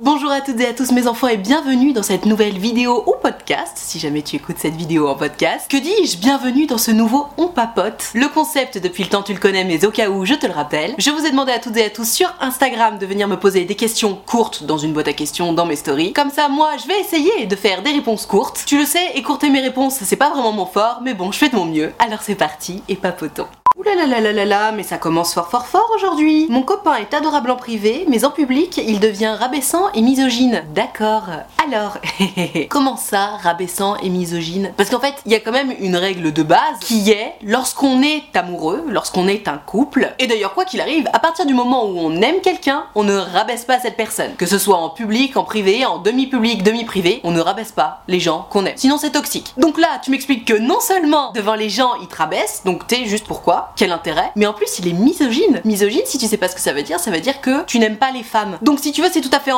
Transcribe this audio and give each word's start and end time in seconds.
Bonjour 0.00 0.30
à 0.30 0.40
toutes 0.40 0.60
et 0.60 0.66
à 0.68 0.74
tous 0.74 0.92
mes 0.92 1.08
enfants 1.08 1.26
et 1.26 1.36
bienvenue 1.36 1.92
dans 1.92 2.04
cette 2.04 2.24
nouvelle 2.24 2.56
vidéo 2.56 3.02
ou 3.08 3.14
podcast, 3.20 3.72
si 3.74 3.98
jamais 3.98 4.22
tu 4.22 4.36
écoutes 4.36 4.58
cette 4.58 4.76
vidéo 4.76 5.08
en 5.08 5.16
podcast. 5.16 5.68
Que 5.68 5.76
dis-je 5.76 6.18
Bienvenue 6.18 6.66
dans 6.66 6.78
ce 6.78 6.92
nouveau 6.92 7.26
On 7.36 7.48
Papote. 7.48 8.12
Le 8.14 8.28
concept 8.28 8.78
depuis 8.78 9.02
le 9.02 9.08
temps 9.08 9.24
tu 9.24 9.32
le 9.32 9.40
connais 9.40 9.64
mais 9.64 9.84
au 9.84 9.90
cas 9.90 10.08
où 10.08 10.24
je 10.24 10.34
te 10.34 10.46
le 10.46 10.52
rappelle, 10.52 10.94
je 10.98 11.10
vous 11.10 11.26
ai 11.26 11.32
demandé 11.32 11.50
à 11.50 11.58
toutes 11.58 11.76
et 11.78 11.84
à 11.84 11.90
tous 11.90 12.08
sur 12.08 12.32
Instagram 12.40 12.96
de 12.98 13.06
venir 13.06 13.26
me 13.26 13.40
poser 13.40 13.64
des 13.64 13.74
questions 13.74 14.16
courtes 14.24 14.62
dans 14.62 14.78
une 14.78 14.92
boîte 14.92 15.08
à 15.08 15.14
questions 15.14 15.52
dans 15.52 15.66
mes 15.66 15.74
stories. 15.74 16.12
Comme 16.12 16.30
ça 16.30 16.48
moi 16.48 16.76
je 16.80 16.86
vais 16.86 17.00
essayer 17.00 17.46
de 17.46 17.56
faire 17.56 17.82
des 17.82 17.90
réponses 17.90 18.24
courtes. 18.24 18.62
Tu 18.66 18.78
le 18.78 18.84
sais, 18.84 19.14
écourter 19.16 19.50
mes 19.50 19.62
réponses 19.62 19.98
c'est 20.00 20.14
pas 20.14 20.30
vraiment 20.30 20.52
mon 20.52 20.66
fort, 20.66 21.00
mais 21.02 21.14
bon 21.14 21.32
je 21.32 21.38
fais 21.38 21.48
de 21.48 21.56
mon 21.56 21.64
mieux. 21.64 21.92
Alors 21.98 22.22
c'est 22.22 22.36
parti 22.36 22.84
et 22.88 22.94
papotons. 22.94 23.48
Ouh 23.78 23.84
là 23.84 24.72
mais 24.72 24.82
ça 24.82 24.98
commence 24.98 25.34
fort 25.34 25.48
fort 25.50 25.66
fort 25.66 25.88
aujourd'hui. 25.94 26.48
Mon 26.50 26.62
copain 26.62 26.96
est 26.96 27.14
adorable 27.14 27.50
en 27.52 27.56
privé, 27.56 28.06
mais 28.08 28.24
en 28.24 28.30
public, 28.32 28.80
il 28.84 28.98
devient 28.98 29.36
rabaissant 29.38 29.87
et 29.94 30.02
misogyne. 30.02 30.62
D'accord. 30.74 31.24
Alors, 31.64 31.98
comment 32.68 32.96
ça, 32.96 33.38
rabaissant 33.42 33.96
et 33.96 34.08
misogyne? 34.08 34.72
Parce 34.76 34.90
qu'en 34.90 35.00
fait, 35.00 35.14
il 35.26 35.32
y 35.32 35.34
a 35.34 35.40
quand 35.40 35.52
même 35.52 35.74
une 35.80 35.96
règle 35.96 36.32
de 36.32 36.42
base 36.42 36.78
qui 36.80 37.10
est 37.10 37.34
lorsqu'on 37.42 38.02
est 38.02 38.24
amoureux, 38.34 38.84
lorsqu'on 38.88 39.28
est 39.28 39.48
un 39.48 39.58
couple, 39.58 40.12
et 40.18 40.26
d'ailleurs 40.26 40.54
quoi 40.54 40.64
qu'il 40.64 40.80
arrive, 40.80 41.08
à 41.12 41.18
partir 41.18 41.46
du 41.46 41.54
moment 41.54 41.84
où 41.86 41.98
on 41.98 42.20
aime 42.22 42.40
quelqu'un, 42.40 42.84
on 42.94 43.04
ne 43.04 43.16
rabaisse 43.16 43.64
pas 43.64 43.78
cette 43.80 43.96
personne. 43.96 44.34
Que 44.36 44.46
ce 44.46 44.58
soit 44.58 44.78
en 44.78 44.90
public, 44.90 45.36
en 45.36 45.44
privé, 45.44 45.84
en 45.84 45.98
demi-public, 45.98 46.62
demi-privé, 46.62 47.20
on 47.24 47.30
ne 47.30 47.40
rabaisse 47.40 47.72
pas 47.72 48.02
les 48.08 48.20
gens 48.20 48.46
qu'on 48.50 48.64
aime. 48.64 48.76
Sinon 48.76 48.98
c'est 48.98 49.10
toxique. 49.10 49.52
Donc 49.56 49.78
là, 49.78 50.00
tu 50.02 50.10
m'expliques 50.10 50.46
que 50.46 50.58
non 50.58 50.80
seulement 50.80 51.32
devant 51.32 51.54
les 51.54 51.70
gens, 51.70 51.94
il 52.00 52.08
te 52.08 52.16
rabaisse, 52.16 52.62
donc 52.64 52.86
t'es 52.86 53.06
juste 53.06 53.26
pourquoi? 53.26 53.72
Quel 53.76 53.92
intérêt? 53.92 54.32
Mais 54.36 54.46
en 54.46 54.52
plus, 54.52 54.78
il 54.78 54.88
est 54.88 54.92
misogyne. 54.92 55.60
Misogyne, 55.64 56.02
si 56.04 56.18
tu 56.18 56.26
sais 56.26 56.36
pas 56.36 56.48
ce 56.48 56.54
que 56.54 56.60
ça 56.60 56.72
veut 56.72 56.82
dire, 56.82 57.00
ça 57.00 57.10
veut 57.10 57.20
dire 57.20 57.40
que 57.40 57.64
tu 57.64 57.78
n'aimes 57.78 57.96
pas 57.96 58.10
les 58.10 58.22
femmes. 58.22 58.58
Donc 58.62 58.78
si 58.80 58.92
tu 58.92 59.02
veux, 59.02 59.08
c'est 59.12 59.20
tout 59.20 59.30
à 59.32 59.40
fait 59.40 59.52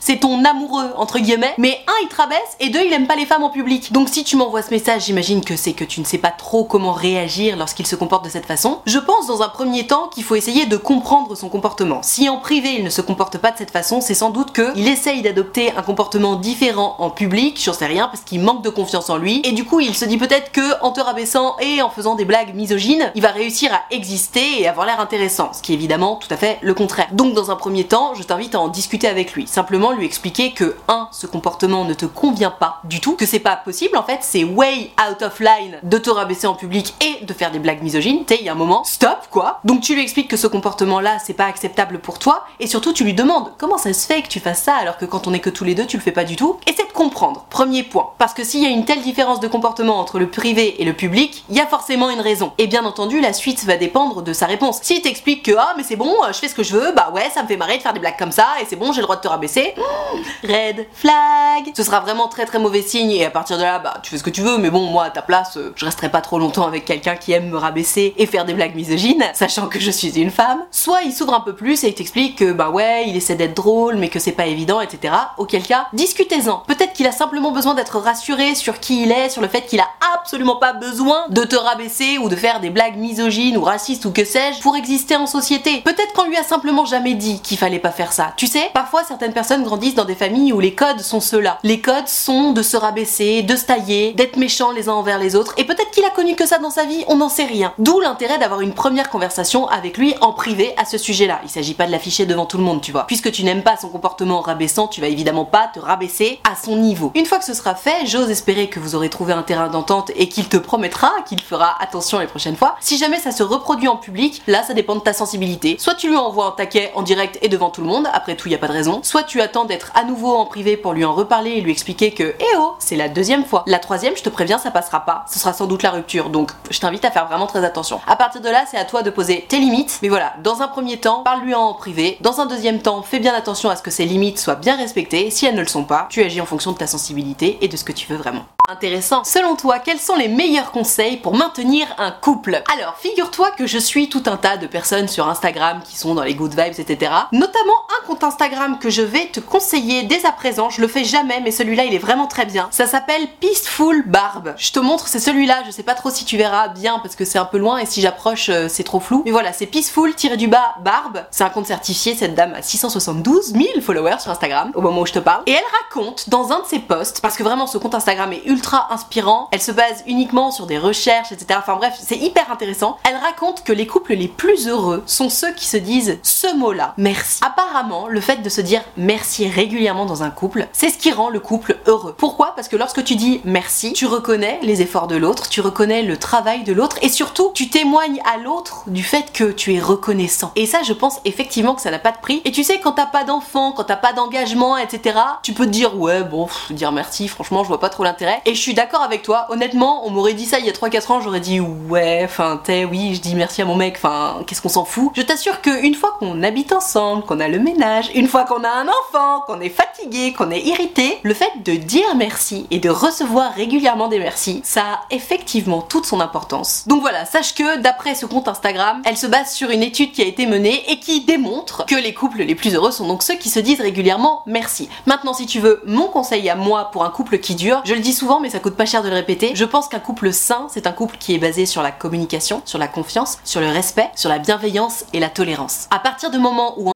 C'est 0.00 0.20
ton 0.20 0.44
amoureux, 0.44 0.90
entre 0.96 1.18
guillemets, 1.18 1.54
mais 1.58 1.78
un, 1.86 1.92
il 2.02 2.08
te 2.08 2.16
rabaisse, 2.16 2.38
et 2.60 2.70
deux, 2.70 2.82
il 2.84 2.92
aime 2.92 3.06
pas 3.06 3.16
les 3.16 3.26
femmes 3.26 3.42
en 3.42 3.50
public. 3.50 3.92
Donc 3.92 4.08
si 4.08 4.24
tu 4.24 4.36
m'envoies 4.36 4.62
ce 4.62 4.70
message, 4.70 5.06
j'imagine 5.06 5.44
que 5.44 5.56
c'est 5.56 5.72
que 5.72 5.84
tu 5.84 6.00
ne 6.00 6.04
sais 6.04 6.18
pas 6.18 6.30
trop 6.30 6.64
comment 6.64 6.92
réagir 6.92 7.56
lorsqu'il 7.56 7.86
se 7.86 7.96
comporte 7.96 8.24
de 8.24 8.30
cette 8.30 8.46
façon. 8.46 8.80
Je 8.86 8.98
pense 8.98 9.26
dans 9.26 9.42
un 9.42 9.48
premier 9.48 9.86
temps 9.86 10.08
qu'il 10.08 10.24
faut 10.24 10.34
essayer 10.34 10.66
de 10.66 10.76
comprendre 10.76 11.36
son 11.36 11.48
comportement. 11.48 12.00
Si 12.02 12.28
en 12.28 12.38
privé, 12.38 12.76
il 12.78 12.84
ne 12.84 12.90
se 12.90 13.00
comporte 13.00 13.38
pas 13.38 13.50
de 13.50 13.58
cette 13.58 13.70
façon, 13.70 14.00
c'est 14.00 14.14
sans 14.14 14.30
doute 14.30 14.52
que 14.52 14.72
il 14.76 14.88
essaye 14.88 15.22
d'adopter 15.22 15.72
un 15.76 15.82
comportement 15.82 16.36
différent 16.36 16.96
en 16.98 17.10
public, 17.10 17.60
j'en 17.62 17.72
sais 17.72 17.86
rien, 17.86 18.06
parce 18.08 18.22
qu'il 18.22 18.40
manque 18.40 18.62
de 18.62 18.70
confiance 18.70 19.10
en 19.10 19.16
lui, 19.16 19.40
et 19.44 19.52
du 19.52 19.64
coup, 19.64 19.80
il 19.80 19.94
se 19.94 20.04
dit 20.04 20.18
peut-être 20.18 20.52
que 20.52 20.82
en 20.82 20.92
te 20.92 21.00
rabaissant 21.00 21.56
et 21.60 21.82
en 21.82 21.90
faisant 21.90 22.14
des 22.14 22.24
blagues 22.24 22.54
misogynes, 22.54 23.10
il 23.14 23.22
va 23.22 23.30
réussir 23.30 23.72
à 23.72 23.82
exister 23.90 24.60
et 24.60 24.68
avoir 24.68 24.86
l'air 24.86 25.00
intéressant, 25.00 25.52
ce 25.52 25.62
qui 25.62 25.72
est 25.72 25.74
évidemment 25.74 26.16
tout 26.16 26.32
à 26.32 26.36
fait 26.36 26.58
le 26.60 26.74
contraire. 26.74 27.08
Donc 27.12 27.34
dans 27.34 27.50
un 27.50 27.56
premier 27.56 27.84
temps, 27.84 28.14
je 28.14 28.22
t'invite 28.22 28.54
à 28.54 28.60
en 28.60 28.68
discuter 28.68 29.08
avec 29.08 29.32
lui, 29.32 29.46
simplement 29.48 29.92
lui 29.92 30.04
expliquer 30.04 30.52
que 30.52 30.76
1. 30.88 31.08
ce 31.12 31.26
comportement 31.26 31.84
ne 31.84 31.94
te 31.94 32.06
convient 32.06 32.50
pas 32.50 32.80
du 32.84 33.00
tout, 33.00 33.16
que 33.16 33.26
c'est 33.26 33.38
pas 33.38 33.56
possible 33.56 33.96
en 33.96 34.02
fait, 34.02 34.18
c'est 34.22 34.44
way 34.44 34.90
out 35.08 35.22
of 35.22 35.40
line 35.40 35.78
de 35.82 35.98
te 35.98 36.10
rabaisser 36.10 36.46
en 36.46 36.54
public 36.54 36.94
et 37.00 37.24
de 37.24 37.32
faire 37.32 37.50
des 37.50 37.58
blagues 37.58 37.82
misogynes, 37.82 38.24
sais, 38.28 38.38
il 38.40 38.46
y 38.46 38.48
a 38.48 38.52
un 38.52 38.56
moment, 38.56 38.84
stop 38.84 39.28
quoi. 39.30 39.60
Donc 39.64 39.80
tu 39.80 39.94
lui 39.94 40.02
expliques 40.02 40.28
que 40.28 40.36
ce 40.36 40.46
comportement 40.46 41.00
là, 41.00 41.18
c'est 41.18 41.34
pas 41.34 41.46
acceptable 41.46 41.98
pour 41.98 42.18
toi 42.18 42.44
et 42.60 42.66
surtout 42.66 42.92
tu 42.92 43.04
lui 43.04 43.14
demandes 43.14 43.52
comment 43.58 43.78
ça 43.78 43.92
se 43.92 44.06
fait 44.06 44.22
que 44.22 44.28
tu 44.28 44.40
fasses 44.40 44.62
ça 44.62 44.74
alors 44.74 44.98
que 44.98 45.04
quand 45.04 45.26
on 45.26 45.32
est 45.32 45.40
que 45.40 45.50
tous 45.50 45.64
les 45.64 45.74
deux, 45.74 45.86
tu 45.86 45.96
le 45.96 46.02
fais 46.02 46.12
pas 46.12 46.24
du 46.24 46.36
tout. 46.36 46.58
Essaie 46.66 46.86
de 46.86 46.92
comprendre. 46.92 47.46
Premier 47.50 47.82
point, 47.82 48.10
parce 48.18 48.34
que 48.34 48.44
s'il 48.44 48.62
y 48.62 48.66
a 48.66 48.70
une 48.70 48.84
telle 48.84 49.02
différence 49.02 49.40
de 49.40 49.48
comportement 49.48 49.98
entre 49.98 50.18
le 50.18 50.28
privé 50.28 50.80
et 50.80 50.84
le 50.84 50.92
public, 50.92 51.44
il 51.48 51.56
y 51.56 51.60
a 51.60 51.66
forcément 51.66 52.10
une 52.10 52.20
raison. 52.20 52.52
Et 52.58 52.66
bien 52.66 52.84
entendu, 52.84 53.20
la 53.20 53.32
suite 53.32 53.64
va 53.64 53.76
dépendre 53.76 54.22
de 54.22 54.32
sa 54.32 54.46
réponse. 54.46 54.80
S'il 54.82 55.02
t'explique 55.02 55.44
que 55.44 55.52
ah 55.58 55.74
mais 55.76 55.82
c'est 55.82 55.96
bon, 55.96 56.14
je 56.28 56.38
fais 56.38 56.48
ce 56.48 56.54
que 56.54 56.62
je 56.62 56.76
veux, 56.76 56.92
bah 56.92 57.10
ouais, 57.14 57.30
ça 57.32 57.42
me 57.42 57.48
fait 57.48 57.56
marrer 57.56 57.78
de 57.78 57.82
faire 57.82 57.92
des 57.92 58.00
blagues 58.00 58.18
comme 58.18 58.32
ça 58.32 58.46
et 58.60 58.66
c'est 58.68 58.76
bon, 58.76 58.92
j'ai 58.92 59.00
le 59.00 59.04
droit 59.04 59.16
de 59.16 59.20
te 59.20 59.28
rabaisser. 59.28 59.37
Mmh, 59.46 60.20
red 60.48 60.86
flag. 60.92 61.72
Ce 61.76 61.82
sera 61.82 62.00
vraiment 62.00 62.28
très 62.28 62.46
très 62.46 62.58
mauvais 62.58 62.82
signe 62.82 63.12
et 63.12 63.24
à 63.24 63.30
partir 63.30 63.56
de 63.58 63.62
là, 63.62 63.78
bah 63.78 63.94
tu 64.02 64.10
fais 64.10 64.18
ce 64.18 64.22
que 64.22 64.30
tu 64.30 64.42
veux, 64.42 64.58
mais 64.58 64.70
bon, 64.70 64.86
moi 64.90 65.04
à 65.04 65.10
ta 65.10 65.22
place, 65.22 65.56
euh, 65.56 65.72
je 65.76 65.84
resterai 65.84 66.08
pas 66.08 66.20
trop 66.20 66.38
longtemps 66.38 66.66
avec 66.66 66.84
quelqu'un 66.84 67.16
qui 67.16 67.32
aime 67.32 67.48
me 67.48 67.56
rabaisser 67.56 68.14
et 68.16 68.26
faire 68.26 68.44
des 68.44 68.54
blagues 68.54 68.74
misogynes, 68.74 69.24
sachant 69.34 69.68
que 69.68 69.80
je 69.80 69.90
suis 69.90 70.18
une 70.20 70.30
femme. 70.30 70.64
Soit 70.70 71.02
il 71.02 71.12
s'ouvre 71.12 71.34
un 71.34 71.40
peu 71.40 71.54
plus 71.54 71.84
et 71.84 71.88
il 71.88 71.94
t'explique 71.94 72.38
que 72.38 72.52
bah 72.52 72.70
ouais, 72.70 73.08
il 73.08 73.16
essaie 73.16 73.34
d'être 73.34 73.54
drôle, 73.54 73.96
mais 73.96 74.08
que 74.08 74.18
c'est 74.18 74.32
pas 74.32 74.46
évident, 74.46 74.80
etc. 74.80 75.14
Auquel 75.36 75.62
cas, 75.62 75.86
discutez-en. 75.92 76.58
Peut-être 76.66 76.92
qu'il 76.92 77.06
a 77.06 77.12
simplement 77.12 77.50
besoin 77.50 77.74
d'être 77.74 77.98
rassuré 77.98 78.54
sur 78.54 78.80
qui 78.80 79.02
il 79.02 79.12
est, 79.12 79.28
sur 79.28 79.42
le 79.42 79.48
fait 79.48 79.62
qu'il 79.62 79.80
a 79.80 79.88
absolument 80.14 80.56
pas 80.56 80.72
besoin 80.72 81.26
de 81.30 81.44
te 81.44 81.56
rabaisser 81.56 82.18
ou 82.18 82.28
de 82.28 82.36
faire 82.36 82.60
des 82.60 82.70
blagues 82.70 82.96
misogynes 82.96 83.56
ou 83.56 83.62
racistes 83.62 84.04
ou 84.04 84.12
que 84.12 84.24
sais-je 84.24 84.60
pour 84.60 84.76
exister 84.76 85.16
en 85.16 85.26
société. 85.26 85.80
Peut-être 85.82 86.12
qu'on 86.14 86.24
lui 86.24 86.36
a 86.36 86.42
simplement 86.42 86.84
jamais 86.84 87.14
dit 87.14 87.40
qu'il 87.40 87.58
fallait 87.58 87.78
pas 87.78 87.90
faire 87.90 88.12
ça. 88.12 88.32
Tu 88.36 88.46
sais, 88.46 88.70
parfois 88.74 89.04
certaines 89.04 89.27
personnes 89.32 89.64
grandissent 89.64 89.94
dans 89.94 90.04
des 90.04 90.14
familles 90.14 90.52
où 90.52 90.60
les 90.60 90.74
codes 90.74 91.00
sont 91.00 91.20
ceux-là. 91.20 91.58
Les 91.62 91.80
codes 91.80 92.08
sont 92.08 92.52
de 92.52 92.62
se 92.62 92.76
rabaisser, 92.76 93.42
de 93.42 93.56
se 93.56 93.64
tailler, 93.64 94.12
d'être 94.12 94.36
méchants 94.36 94.72
les 94.72 94.88
uns 94.88 94.94
envers 94.94 95.18
les 95.18 95.36
autres. 95.36 95.54
Et 95.56 95.64
peut-être 95.64 95.90
qu'il 95.90 96.04
a 96.04 96.10
connu 96.10 96.34
que 96.34 96.46
ça 96.46 96.58
dans 96.58 96.70
sa 96.70 96.84
vie, 96.84 97.04
on 97.08 97.16
n'en 97.16 97.28
sait 97.28 97.44
rien. 97.44 97.72
D'où 97.78 98.00
l'intérêt 98.00 98.38
d'avoir 98.38 98.60
une 98.60 98.74
première 98.74 99.10
conversation 99.10 99.68
avec 99.68 99.98
lui 99.98 100.14
en 100.20 100.32
privé 100.32 100.74
à 100.76 100.84
ce 100.84 100.98
sujet-là. 100.98 101.40
Il 101.44 101.50
s'agit 101.50 101.74
pas 101.74 101.86
de 101.86 101.92
l'afficher 101.92 102.26
devant 102.26 102.46
tout 102.46 102.58
le 102.58 102.64
monde, 102.64 102.80
tu 102.80 102.92
vois. 102.92 103.06
Puisque 103.06 103.32
tu 103.32 103.44
n'aimes 103.44 103.62
pas 103.62 103.76
son 103.76 103.88
comportement 103.88 104.40
rabaissant, 104.40 104.88
tu 104.88 105.00
vas 105.00 105.08
évidemment 105.08 105.44
pas 105.44 105.70
te 105.72 105.80
rabaisser 105.80 106.40
à 106.48 106.56
son 106.56 106.76
niveau. 106.76 107.12
Une 107.14 107.26
fois 107.26 107.38
que 107.38 107.44
ce 107.44 107.54
sera 107.54 107.74
fait, 107.74 108.06
j'ose 108.06 108.30
espérer 108.30 108.68
que 108.68 108.80
vous 108.80 108.94
aurez 108.94 109.08
trouvé 109.08 109.32
un 109.32 109.42
terrain 109.42 109.68
d'entente 109.68 110.10
et 110.16 110.28
qu'il 110.28 110.48
te 110.48 110.56
promettra 110.56 111.10
qu'il 111.26 111.40
fera 111.40 111.76
attention 111.80 112.18
les 112.18 112.26
prochaines 112.26 112.56
fois. 112.56 112.76
Si 112.80 112.98
jamais 112.98 113.18
ça 113.18 113.32
se 113.32 113.42
reproduit 113.42 113.88
en 113.88 113.96
public, 113.96 114.42
là 114.46 114.62
ça 114.62 114.74
dépend 114.74 114.96
de 114.96 115.00
ta 115.00 115.12
sensibilité. 115.12 115.76
Soit 115.78 115.94
tu 115.94 116.08
lui 116.08 116.16
envoies 116.16 116.46
un 116.46 116.50
taquet 116.52 116.92
en 116.94 117.02
direct 117.02 117.38
et 117.42 117.48
devant 117.48 117.70
tout 117.70 117.80
le 117.80 117.86
monde, 117.86 118.08
après 118.12 118.36
tout 118.36 118.48
y 118.48 118.54
a 118.54 118.58
pas 118.58 118.68
de 118.68 118.72
raison. 118.72 119.00
Soit 119.08 119.22
tu 119.22 119.40
attends 119.40 119.64
d'être 119.64 119.90
à 119.94 120.04
nouveau 120.04 120.34
en 120.34 120.44
privé 120.44 120.76
pour 120.76 120.92
lui 120.92 121.02
en 121.02 121.14
reparler 121.14 121.52
et 121.52 121.60
lui 121.62 121.72
expliquer 121.72 122.10
que 122.10 122.34
eh 122.38 122.56
oh, 122.58 122.74
c'est 122.78 122.94
la 122.94 123.08
deuxième 123.08 123.46
fois. 123.46 123.64
La 123.66 123.78
troisième, 123.78 124.14
je 124.14 124.22
te 124.22 124.28
préviens, 124.28 124.58
ça 124.58 124.70
passera 124.70 125.06
pas. 125.06 125.24
Ce 125.32 125.38
sera 125.38 125.54
sans 125.54 125.64
doute 125.64 125.82
la 125.82 125.92
rupture. 125.92 126.28
Donc 126.28 126.50
je 126.70 126.78
t'invite 126.78 127.06
à 127.06 127.10
faire 127.10 127.26
vraiment 127.26 127.46
très 127.46 127.64
attention. 127.64 128.02
À 128.06 128.16
partir 128.16 128.42
de 128.42 128.50
là, 128.50 128.66
c'est 128.70 128.76
à 128.76 128.84
toi 128.84 129.02
de 129.02 129.08
poser 129.08 129.46
tes 129.48 129.60
limites. 129.60 130.00
Mais 130.02 130.10
voilà, 130.10 130.34
dans 130.44 130.60
un 130.60 130.68
premier 130.68 130.98
temps, 130.98 131.22
parle-lui 131.22 131.54
en 131.54 131.72
privé. 131.72 132.18
Dans 132.20 132.42
un 132.42 132.44
deuxième 132.44 132.82
temps, 132.82 133.00
fais 133.00 133.18
bien 133.18 133.32
attention 133.32 133.70
à 133.70 133.76
ce 133.76 133.82
que 133.82 133.90
ses 133.90 134.04
limites 134.04 134.38
soient 134.38 134.56
bien 134.56 134.76
respectées. 134.76 135.30
Si 135.30 135.46
elles 135.46 135.54
ne 135.54 135.62
le 135.62 135.68
sont 135.68 135.84
pas, 135.84 136.06
tu 136.10 136.22
agis 136.22 136.42
en 136.42 136.46
fonction 136.46 136.72
de 136.72 136.76
ta 136.76 136.86
sensibilité 136.86 137.56
et 137.62 137.68
de 137.68 137.78
ce 137.78 137.84
que 137.84 137.92
tu 137.92 138.08
veux 138.08 138.18
vraiment. 138.18 138.44
Intéressant. 138.70 139.24
Selon 139.24 139.56
toi, 139.56 139.78
quels 139.78 139.98
sont 139.98 140.14
les 140.14 140.28
meilleurs 140.28 140.72
conseils 140.72 141.16
pour 141.16 141.34
maintenir 141.34 141.86
un 141.96 142.10
couple? 142.10 142.62
Alors, 142.70 142.96
figure-toi 142.98 143.50
que 143.52 143.66
je 143.66 143.78
suis 143.78 144.10
tout 144.10 144.22
un 144.26 144.36
tas 144.36 144.58
de 144.58 144.66
personnes 144.66 145.08
sur 145.08 145.26
Instagram 145.26 145.80
qui 145.82 145.96
sont 145.96 146.14
dans 146.14 146.22
les 146.22 146.34
good 146.34 146.50
vibes, 146.50 146.78
etc. 146.78 147.10
Notamment 147.32 147.78
un 147.98 148.06
compte 148.06 148.22
Instagram 148.24 148.78
que 148.78 148.90
je 148.90 149.00
vais 149.00 149.24
te 149.32 149.40
conseiller 149.40 150.02
dès 150.02 150.26
à 150.26 150.32
présent. 150.32 150.68
Je 150.68 150.82
le 150.82 150.86
fais 150.86 151.04
jamais, 151.04 151.40
mais 151.40 151.50
celui-là, 151.50 151.86
il 151.86 151.94
est 151.94 151.98
vraiment 151.98 152.26
très 152.26 152.44
bien. 152.44 152.68
Ça 152.70 152.86
s'appelle 152.86 153.26
Peaceful 153.40 154.04
Barbe. 154.06 154.52
Je 154.58 154.70
te 154.70 154.80
montre, 154.80 155.08
c'est 155.08 155.18
celui-là. 155.18 155.62
Je 155.64 155.70
sais 155.70 155.82
pas 155.82 155.94
trop 155.94 156.10
si 156.10 156.26
tu 156.26 156.36
verras 156.36 156.68
bien 156.68 156.98
parce 156.98 157.16
que 157.16 157.24
c'est 157.24 157.38
un 157.38 157.46
peu 157.46 157.56
loin 157.56 157.78
et 157.78 157.86
si 157.86 158.02
j'approche, 158.02 158.50
euh, 158.50 158.68
c'est 158.68 158.84
trop 158.84 159.00
flou. 159.00 159.22
Mais 159.24 159.30
voilà, 159.30 159.54
c'est 159.54 159.64
Peaceful-du-bas 159.64 160.74
Barbe. 160.84 161.24
C'est 161.30 161.42
un 161.42 161.48
compte 161.48 161.68
certifié. 161.68 162.14
Cette 162.14 162.34
dame 162.34 162.52
a 162.52 162.60
672 162.60 163.54
000 163.54 163.80
followers 163.80 164.18
sur 164.20 164.30
Instagram 164.30 164.72
au 164.74 164.82
moment 164.82 165.00
où 165.00 165.06
je 165.06 165.14
te 165.14 165.20
parle. 165.20 165.42
Et 165.46 165.52
elle 165.52 165.64
raconte 165.84 166.28
dans 166.28 166.52
un 166.52 166.60
de 166.60 166.66
ses 166.66 166.80
posts, 166.80 167.22
parce 167.22 167.38
que 167.38 167.42
vraiment 167.42 167.66
ce 167.66 167.78
compte 167.78 167.94
Instagram 167.94 168.30
est 168.34 168.42
ultra 168.44 168.57
inspirant. 168.90 169.48
Elle 169.52 169.62
se 169.62 169.72
base 169.72 170.02
uniquement 170.06 170.50
sur 170.50 170.66
des 170.66 170.78
recherches, 170.78 171.32
etc. 171.32 171.58
Enfin 171.58 171.76
bref, 171.76 171.98
c'est 172.00 172.16
hyper 172.16 172.50
intéressant. 172.50 172.98
Elle 173.08 173.16
raconte 173.16 173.64
que 173.64 173.72
les 173.72 173.86
couples 173.86 174.14
les 174.14 174.28
plus 174.28 174.68
heureux 174.68 175.02
sont 175.06 175.28
ceux 175.28 175.52
qui 175.52 175.66
se 175.66 175.76
disent 175.76 176.18
ce 176.22 176.54
mot-là, 176.56 176.94
merci. 176.96 177.40
Apparemment, 177.44 178.06
le 178.08 178.20
fait 178.20 178.42
de 178.42 178.48
se 178.48 178.60
dire 178.60 178.82
merci 178.96 179.48
régulièrement 179.48 180.06
dans 180.06 180.22
un 180.22 180.30
couple, 180.30 180.68
c'est 180.72 180.90
ce 180.90 180.98
qui 180.98 181.12
rend 181.12 181.30
le 181.30 181.40
couple 181.40 181.78
heureux. 181.86 182.14
Pourquoi? 182.16 182.54
Parce 182.54 182.68
que 182.68 182.76
lorsque 182.76 183.04
tu 183.04 183.16
dis 183.16 183.40
merci, 183.44 183.92
tu 183.92 184.06
reconnais 184.06 184.58
les 184.62 184.82
efforts 184.82 185.06
de 185.06 185.16
l'autre, 185.16 185.48
tu 185.48 185.60
reconnais 185.60 186.02
le 186.02 186.16
travail 186.16 186.64
de 186.64 186.72
l'autre 186.72 186.98
et 187.02 187.08
surtout, 187.08 187.52
tu 187.54 187.68
témoignes 187.68 188.20
à 188.24 188.38
l'autre 188.38 188.84
du 188.86 189.02
fait 189.02 189.32
que 189.32 189.50
tu 189.50 189.74
es 189.74 189.80
reconnaissant. 189.80 190.52
Et 190.56 190.66
ça, 190.66 190.82
je 190.82 190.92
pense 190.92 191.20
effectivement 191.24 191.74
que 191.74 191.82
ça 191.82 191.90
n'a 191.90 191.98
pas 191.98 192.12
de 192.12 192.18
prix. 192.18 192.42
Et 192.44 192.52
tu 192.52 192.64
sais, 192.64 192.80
quand 192.80 192.92
t'as 192.92 193.06
pas 193.06 193.24
d'enfant, 193.24 193.72
quand 193.72 193.84
t'as 193.84 193.96
pas 193.96 194.12
d'engagement, 194.12 194.76
etc., 194.76 195.18
tu 195.42 195.52
peux 195.52 195.66
te 195.66 195.70
dire 195.70 195.98
ouais, 195.98 196.22
bon, 196.22 196.48
dire 196.70 196.92
merci, 196.92 197.28
franchement, 197.28 197.62
je 197.62 197.68
vois 197.68 197.80
pas 197.80 197.88
trop 197.88 198.04
l'intérêt. 198.04 198.40
Et 198.48 198.54
je 198.54 198.60
suis 198.62 198.72
d'accord 198.72 199.02
avec 199.02 199.20
toi, 199.20 199.44
honnêtement, 199.50 200.06
on 200.06 200.10
m'aurait 200.10 200.32
dit 200.32 200.46
ça 200.46 200.58
il 200.58 200.64
y 200.64 200.70
a 200.70 200.72
3-4 200.72 201.12
ans, 201.12 201.20
j'aurais 201.20 201.38
dit 201.38 201.60
ouais, 201.60 202.22
enfin, 202.24 202.58
t'es, 202.64 202.86
oui, 202.86 203.14
je 203.14 203.20
dis 203.20 203.34
merci 203.34 203.60
à 203.60 203.66
mon 203.66 203.74
mec, 203.74 203.96
enfin, 203.98 204.38
qu'est-ce 204.46 204.62
qu'on 204.62 204.70
s'en 204.70 204.86
fout? 204.86 205.10
Je 205.14 205.20
t'assure 205.20 205.60
qu'une 205.60 205.94
fois 205.94 206.16
qu'on 206.18 206.42
habite 206.42 206.72
ensemble, 206.72 207.24
qu'on 207.24 207.40
a 207.40 207.48
le 207.48 207.58
ménage, 207.58 208.10
une 208.14 208.26
fois 208.26 208.44
qu'on 208.44 208.64
a 208.64 208.70
un 208.70 208.86
enfant, 208.88 209.42
qu'on 209.46 209.60
est 209.60 209.68
fatigué, 209.68 210.32
qu'on 210.32 210.50
est 210.50 210.62
irrité, 210.62 211.18
le 211.24 211.34
fait 211.34 211.62
de 211.62 211.74
dire 211.74 212.14
merci 212.16 212.66
et 212.70 212.78
de 212.78 212.88
recevoir 212.88 213.52
régulièrement 213.52 214.08
des 214.08 214.18
merci, 214.18 214.62
ça 214.64 214.80
a 214.80 215.00
effectivement 215.10 215.82
toute 215.82 216.06
son 216.06 216.18
importance. 216.18 216.84
Donc 216.86 217.02
voilà, 217.02 217.26
sache 217.26 217.54
que 217.54 217.76
d'après 217.76 218.14
ce 218.14 218.24
compte 218.24 218.48
Instagram, 218.48 219.02
elle 219.04 219.18
se 219.18 219.26
base 219.26 219.52
sur 219.52 219.68
une 219.68 219.82
étude 219.82 220.12
qui 220.12 220.22
a 220.22 220.26
été 220.26 220.46
menée 220.46 220.90
et 220.90 221.00
qui 221.00 221.20
démontre 221.20 221.84
que 221.84 221.96
les 221.96 222.14
couples 222.14 222.44
les 222.44 222.54
plus 222.54 222.74
heureux 222.74 222.92
sont 222.92 223.08
donc 223.08 223.22
ceux 223.22 223.36
qui 223.36 223.50
se 223.50 223.60
disent 223.60 223.82
régulièrement 223.82 224.42
merci. 224.46 224.88
Maintenant, 225.04 225.34
si 225.34 225.44
tu 225.44 225.60
veux 225.60 225.82
mon 225.84 226.06
conseil 226.06 226.48
à 226.48 226.54
moi 226.54 226.88
pour 226.92 227.04
un 227.04 227.10
couple 227.10 227.40
qui 227.40 227.54
dure, 227.54 227.82
je 227.84 227.92
le 227.92 228.00
dis 228.00 228.14
souvent 228.14 228.37
mais 228.40 228.50
ça 228.50 228.60
coûte 228.60 228.76
pas 228.76 228.86
cher 228.86 229.02
de 229.02 229.08
le 229.08 229.14
répéter, 229.14 229.54
je 229.54 229.64
pense 229.64 229.88
qu'un 229.88 230.00
couple 230.00 230.32
sain, 230.32 230.68
c'est 230.70 230.86
un 230.86 230.92
couple 230.92 231.16
qui 231.18 231.34
est 231.34 231.38
basé 231.38 231.66
sur 231.66 231.82
la 231.82 231.90
communication, 231.90 232.62
sur 232.64 232.78
la 232.78 232.88
confiance, 232.88 233.38
sur 233.44 233.60
le 233.60 233.68
respect, 233.68 234.10
sur 234.16 234.28
la 234.28 234.38
bienveillance 234.38 235.04
et 235.12 235.20
la 235.20 235.28
tolérance. 235.28 235.86
À 235.90 235.98
partir 235.98 236.30
du 236.30 236.38
moment 236.38 236.74
où 236.78 236.92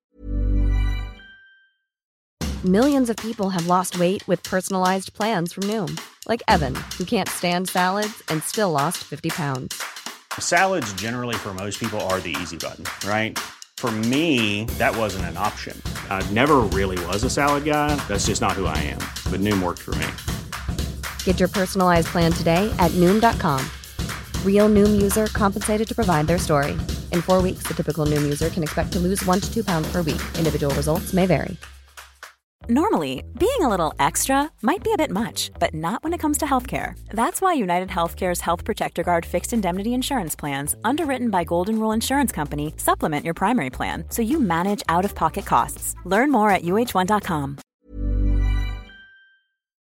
Millions 2.65 3.11
of 3.11 3.17
people 3.17 3.51
have 3.51 3.67
lost 3.67 3.99
weight 3.99 4.23
with 4.29 4.41
personalized 4.45 5.13
plans 5.15 5.53
from 5.53 5.65
Noom, 5.65 5.99
like 6.29 6.45
Evan, 6.47 6.77
who 6.97 7.05
can't 7.05 7.29
stand 7.29 7.69
salads 7.69 8.23
and 8.29 8.41
still 8.41 8.71
lost 8.71 8.99
50 8.99 9.31
pounds. 9.31 9.83
Salads, 10.39 10.93
generally, 10.93 11.35
for 11.35 11.53
most 11.53 11.81
people, 11.81 12.01
are 12.03 12.21
the 12.21 12.37
easy 12.41 12.57
button, 12.57 12.85
right? 13.05 13.37
For 13.79 13.91
me, 13.91 14.67
that 14.79 14.97
wasn't 14.97 15.25
an 15.25 15.37
option. 15.37 15.77
I 16.09 16.23
never 16.31 16.59
really 16.61 17.05
was 17.07 17.25
a 17.25 17.31
salad 17.31 17.65
guy. 17.65 17.97
That's 18.07 18.27
just 18.27 18.41
not 18.41 18.53
who 18.53 18.67
I 18.67 18.79
am. 18.79 19.01
But 19.29 19.41
Noom 19.41 19.61
worked 19.61 19.81
for 19.81 19.97
me. 19.97 20.07
Get 21.25 21.41
your 21.41 21.49
personalized 21.49 22.07
plan 22.09 22.31
today 22.31 22.73
at 22.79 22.93
Noom.com. 22.93 23.67
Real 24.47 24.69
Noom 24.69 25.03
user 25.03 25.27
compensated 25.27 25.89
to 25.89 25.95
provide 25.97 26.29
their 26.29 26.39
story. 26.39 26.73
In 27.11 27.23
four 27.23 27.43
weeks, 27.43 27.65
the 27.65 27.75
typical 27.75 28.07
Noom 28.07 28.23
user 28.23 28.51
can 28.51 28.63
expect 28.63 28.93
to 28.93 29.01
lose 29.01 29.25
one 29.25 29.41
to 29.41 29.53
two 29.53 29.65
pounds 29.65 29.91
per 29.91 30.03
week. 30.03 30.23
Individual 30.39 30.73
results 30.77 31.13
may 31.13 31.27
vary. 31.27 31.57
Normally, 32.69 33.25
being 33.39 33.63
a 33.63 33.69
little 33.69 33.93
extra 33.99 34.49
might 34.63 34.85
be 34.85 34.93
a 34.93 34.97
bit 34.97 35.11
much, 35.11 35.51
but 35.59 35.75
not 35.75 36.05
when 36.05 36.13
it 36.13 36.19
comes 36.21 36.39
to 36.39 36.47
healthcare. 36.47 36.97
That's 37.11 37.41
why 37.41 37.55
United 37.55 37.89
Healthcare's 37.89 38.41
Health 38.41 38.65
Protector 38.65 39.03
Guard 39.03 39.27
fixed 39.27 39.53
indemnity 39.53 39.95
insurance 39.95 40.37
plans, 40.37 40.77
underwritten 40.85 41.29
by 41.29 41.43
Golden 41.43 41.81
Rule 41.81 41.91
Insurance 41.91 42.31
Company, 42.31 42.73
supplement 42.77 43.25
your 43.25 43.35
primary 43.35 43.71
plan 43.71 44.05
so 44.11 44.23
you 44.23 44.39
manage 44.39 44.83
out 44.89 45.05
of 45.05 45.17
pocket 45.17 45.45
costs. 45.45 45.97
Learn 46.05 46.31
more 46.31 46.51
at 46.51 46.63
uh1.com. 46.63 47.59